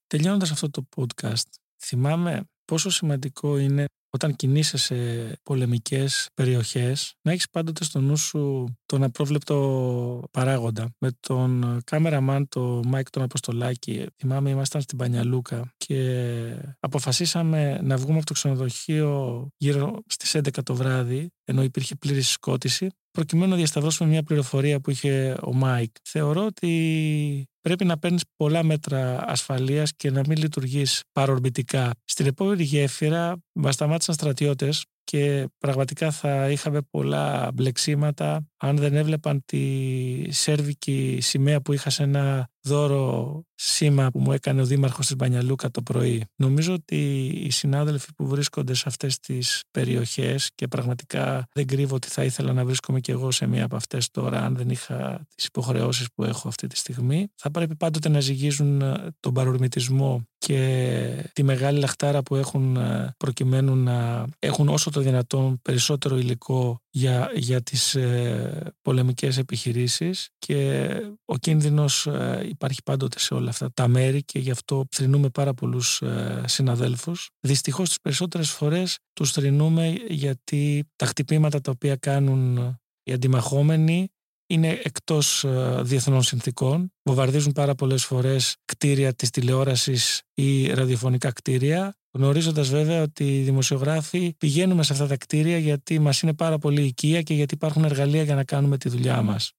Τελειώνοντας 0.07 0.50
αυτό 0.50 0.70
το 0.70 0.88
podcast, 0.96 1.48
θυμάμαι 1.85 2.44
πόσο 2.64 2.90
σημαντικό 2.90 3.59
είναι 3.59 3.85
όταν 4.14 4.37
κινείσαι 4.37 4.77
σε 4.77 4.94
πολεμικές 5.42 6.29
περιοχές 6.35 7.14
να 7.22 7.33
έχεις 7.33 7.51
πάντοτε 7.51 7.85
στο 7.85 8.01
νου 8.01 8.16
σου 8.16 8.66
τον 8.87 9.03
απρόβλεπτο 9.03 10.25
παράγοντα. 10.31 10.90
Με 10.98 11.11
τον 11.20 11.81
κάμεραμαν, 11.85 12.48
το 12.48 12.81
Μάικ 12.87 13.11
τον 13.11 13.22
Αποστολάκη, 13.22 14.07
θυμάμαι 14.16 14.51
ήμασταν 14.51 14.81
στην 14.81 14.98
Μπάνια 14.98 15.39
Λούκα 15.39 15.72
και 15.77 16.75
αποφασίσαμε 16.81 17.81
να 17.83 17.96
βγούμε 17.96 18.16
από 18.16 18.27
το 18.27 18.33
ξενοδοχείο 18.33 19.48
γύρω 19.57 20.03
στις 20.07 20.37
11 20.37 20.62
το 20.62 20.75
βράδυ 20.75 21.31
ενώ 21.44 21.62
υπήρχε 21.62 21.94
πλήρης 21.94 22.31
συσκότιση 22.31 22.88
προκειμένου 23.12 23.51
να 23.51 23.57
διασταυρώσουμε 23.57 24.09
μια 24.09 24.22
πληροφορία 24.22 24.81
που 24.81 24.90
είχε 24.90 25.37
ο 25.42 25.55
Μάικ. 25.55 25.94
Θεωρώ 26.09 26.44
ότι 26.44 27.46
πρέπει 27.61 27.85
να 27.85 27.98
παίρνεις 27.98 28.22
πολλά 28.37 28.62
μέτρα 28.62 29.25
ασφαλείας 29.29 29.92
και 29.96 30.11
να 30.11 30.22
μην 30.29 30.38
λειτουργείς 30.38 31.03
παρορμητικά. 31.12 31.90
Στην 32.05 32.27
επόμενη 32.27 32.62
γέφυρα 32.62 33.37
μας 33.53 33.75
σταμάτησαν 33.75 34.14
στρατιώτες 34.14 34.85
και 35.05 35.48
πραγματικά 35.59 36.11
θα 36.11 36.51
είχαμε 36.51 36.81
πολλά 36.90 37.51
μπλεξίματα 37.55 38.46
αν 38.64 38.77
δεν 38.77 38.94
έβλεπαν 38.94 39.42
τη 39.44 40.33
σέρβικη 40.33 41.18
σημαία 41.20 41.61
που 41.61 41.72
είχα 41.72 41.90
σε 41.90 42.03
ένα 42.03 42.48
δώρο 42.62 43.42
σήμα 43.55 44.11
που 44.11 44.18
μου 44.18 44.33
έκανε 44.33 44.61
ο 44.61 44.64
Δήμαρχος 44.64 45.07
της 45.07 45.16
Μπανιαλούκα 45.16 45.70
το 45.70 45.83
πρωί. 45.83 46.25
Νομίζω 46.37 46.72
ότι 46.72 47.27
οι 47.27 47.51
συνάδελφοι 47.51 48.14
που 48.14 48.27
βρίσκονται 48.27 48.75
σε 48.75 48.85
αυτές 48.87 49.18
τις 49.18 49.62
περιοχές 49.70 50.51
και 50.55 50.68
πραγματικά 50.68 51.46
δεν 51.53 51.66
κρύβω 51.66 51.94
ότι 51.94 52.09
θα 52.09 52.25
ήθελα 52.25 52.53
να 52.53 52.64
βρίσκομαι 52.64 53.01
και 53.01 53.12
εγώ 53.12 53.31
σε 53.31 53.46
μία 53.46 53.64
από 53.64 53.77
αυτές 53.77 54.11
τώρα 54.11 54.44
αν 54.44 54.57
δεν 54.57 54.70
είχα 54.70 55.27
τις 55.35 55.44
υποχρεώσεις 55.44 56.07
που 56.14 56.25
έχω 56.25 56.48
αυτή 56.48 56.66
τη 56.66 56.77
στιγμή 56.77 57.29
θα 57.35 57.51
πρέπει 57.51 57.77
πάντοτε 57.77 58.09
να 58.09 58.20
ζυγίζουν 58.20 58.83
τον 59.20 59.33
παρορμητισμό 59.33 60.22
και 60.38 61.31
τη 61.33 61.42
μεγάλη 61.42 61.79
λαχτάρα 61.79 62.22
που 62.22 62.37
έχουν 62.37 62.77
ε, 62.77 63.14
προκειμένου 63.16 63.77
να 63.77 64.27
έχουν 64.38 64.68
όσο 64.68 64.90
το 64.90 65.01
δυνατόν 65.01 65.61
περισσότερο 65.62 66.16
υλικό 66.16 66.81
για, 66.90 67.31
για 67.35 67.62
τις 67.62 67.94
ε, 67.94 68.51
πολεμικές 68.82 69.38
επιχειρήσεις 69.38 70.28
και 70.38 70.90
ο 71.24 71.36
κίνδυνος 71.36 72.06
ε, 72.06 72.46
υπάρχει 72.48 72.82
πάντοτε 72.84 73.18
σε 73.18 73.34
όλα 73.34 73.50
αυτά 73.50 73.72
τα 73.74 73.88
μέρη 73.88 74.24
και 74.24 74.38
γι' 74.38 74.50
αυτό 74.50 74.84
θρυνούμε 74.90 75.28
πάρα 75.28 75.54
πολλούς 75.54 76.02
ε, 76.02 76.42
συναδέλφους. 76.46 77.30
Δυστυχώς 77.40 77.88
τις 77.88 78.00
περισσότερες 78.00 78.50
φορές 78.50 78.98
τους 79.12 79.32
θρυνούμε 79.32 79.94
γιατί 80.08 80.84
τα 80.96 81.06
χτυπήματα 81.06 81.60
τα 81.60 81.70
οποία 81.70 81.96
κάνουν 81.96 82.56
οι 83.02 83.12
αντιμαχόμενοι 83.12 84.08
είναι 84.52 84.80
εκτός 84.82 85.44
ε, 85.44 85.80
διεθνών 85.82 86.22
συνθήκων. 86.22 86.92
Βομβαρδίζουν 87.02 87.52
πάρα 87.52 87.74
πολλές 87.74 88.04
φορές 88.04 88.56
κτίρια 88.64 89.14
της 89.14 89.30
τηλεόρασης 89.30 90.22
ή 90.34 90.72
ραδιοφωνικά 90.72 91.32
κτίρια, 91.32 91.94
γνωρίζοντας 92.10 92.68
βέβαια 92.68 93.02
ότι 93.02 93.38
οι 93.38 93.42
δημοσιογράφοι 93.42 94.34
πηγαίνουμε 94.38 94.82
σε 94.82 94.92
αυτά 94.92 95.06
τα 95.06 95.16
κτίρια 95.16 95.58
γιατί 95.58 95.98
μας 95.98 96.20
είναι 96.20 96.34
πάρα 96.34 96.58
πολύ 96.58 96.82
οικία 96.82 97.22
και 97.22 97.34
γιατί 97.34 97.54
υπάρχουν 97.54 97.84
εργαλεία 97.84 98.22
για 98.22 98.34
να 98.34 98.44
κάνουμε 98.44 98.78
τη 98.78 98.88
δουλειά 98.88 99.22
μας. 99.22 99.52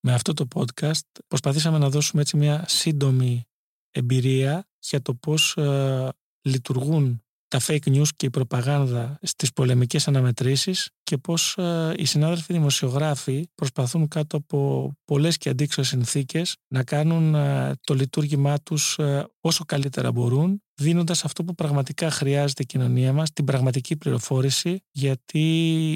Με 0.00 0.12
αυτό 0.12 0.34
το 0.34 0.48
podcast 0.54 1.06
προσπαθήσαμε 1.26 1.78
να 1.78 1.88
δώσουμε 1.88 2.22
έτσι 2.22 2.36
μια 2.36 2.64
σύντομη 2.68 3.44
εμπειρία 3.90 4.68
για 4.78 5.02
το 5.02 5.14
πώς 5.14 5.56
ε, 5.56 6.08
λειτουργούν 6.42 7.22
τα 7.50 7.60
fake 7.66 7.96
news 7.96 8.08
και 8.16 8.26
η 8.26 8.30
προπαγάνδα 8.30 9.18
στις 9.22 9.52
πολεμικές 9.52 10.08
αναμετρήσεις 10.08 10.90
και 11.02 11.16
πώς 11.16 11.56
ε, 11.58 11.94
οι 11.96 12.04
συνάδελφοι 12.04 12.52
δημοσιογράφοι 12.52 13.48
προσπαθούν 13.54 14.08
κάτω 14.08 14.36
από 14.36 14.92
πολλές 15.04 15.36
και 15.36 15.48
αντίξωες 15.48 15.88
συνθήκες 15.88 16.56
να 16.68 16.84
κάνουν 16.84 17.34
ε, 17.34 17.74
το 17.86 17.94
λειτουργήμά 17.94 18.58
τους 18.58 18.98
ε, 18.98 19.26
όσο 19.40 19.64
καλύτερα 19.64 20.12
μπορούν 20.12 20.62
δίνοντας 20.74 21.24
αυτό 21.24 21.44
που 21.44 21.54
πραγματικά 21.54 22.10
χρειάζεται 22.10 22.62
η 22.62 22.66
κοινωνία 22.66 23.12
μας, 23.12 23.32
την 23.32 23.44
πραγματική 23.44 23.96
πληροφόρηση 23.96 24.80
γιατί 24.90 25.48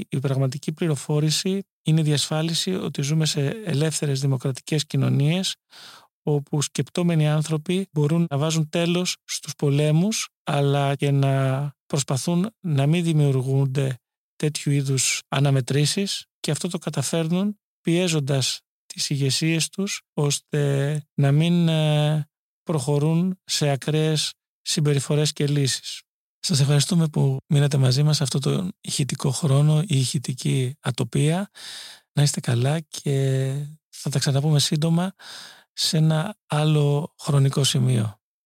η 0.09 0.19
πραγματική 0.21 0.73
πληροφόρηση 0.73 1.62
είναι 1.83 2.01
η 2.01 2.03
διασφάλιση 2.03 2.75
ότι 2.75 3.03
ζούμε 3.03 3.27
σε 3.27 3.47
ελεύθερες 3.64 4.21
δημοκρατικές 4.21 4.87
κοινωνίες 4.87 5.55
όπου 6.24 6.62
σκεπτόμενοι 6.62 7.28
άνθρωποι 7.28 7.88
μπορούν 7.92 8.26
να 8.30 8.38
βάζουν 8.38 8.68
τέλος 8.68 9.16
στους 9.24 9.54
πολέμους 9.54 10.28
αλλά 10.44 10.94
και 10.94 11.10
να 11.10 11.72
προσπαθούν 11.87 12.50
να 12.60 12.87
μην 12.87 13.04
δημιουργούνται 13.04 13.98
τέτοιου 14.37 14.72
είδους 14.72 15.22
αναμετρήσεις 15.28 16.26
και 16.40 16.50
αυτό 16.50 16.68
το 16.68 16.78
καταφέρνουν 16.78 17.58
πιέζοντας 17.80 18.60
τις 18.87 19.10
ηγεσίες 19.10 19.68
τους 19.68 20.02
ώστε 20.14 21.02
να 21.14 21.32
μην 21.32 21.68
ε, 21.68 22.28
προχωρούν 22.62 23.40
σε 23.44 23.68
ακραίες 23.68 24.32
συμπεριφορές 24.62 25.32
και 25.32 25.46
λύσεις. 25.46 26.02
Σας 26.38 26.60
ευχαριστούμε 26.60 27.08
που 27.08 27.37
μείνατε 27.46 27.76
μαζί 27.76 28.02
μας 28.02 28.20
αυτό 28.20 28.38
το 28.38 28.68
ηχητικό 28.80 29.30
χρόνο, 29.30 29.80
η 29.80 29.98
ηχητική 29.98 30.76
ατοπία. 30.80 31.50
Να 32.12 32.22
είστε 32.22 32.40
καλά 32.40 32.80
και 32.80 33.52
θα 33.88 34.10
τα 34.10 34.18
ξαναπούμε 34.18 34.58
σύντομα 34.58 35.14
σε 35.74 35.96
ένα 35.96 36.37
άλλο 36.46 37.14
χρονικό 37.18 37.64
σημείο. 37.64 38.18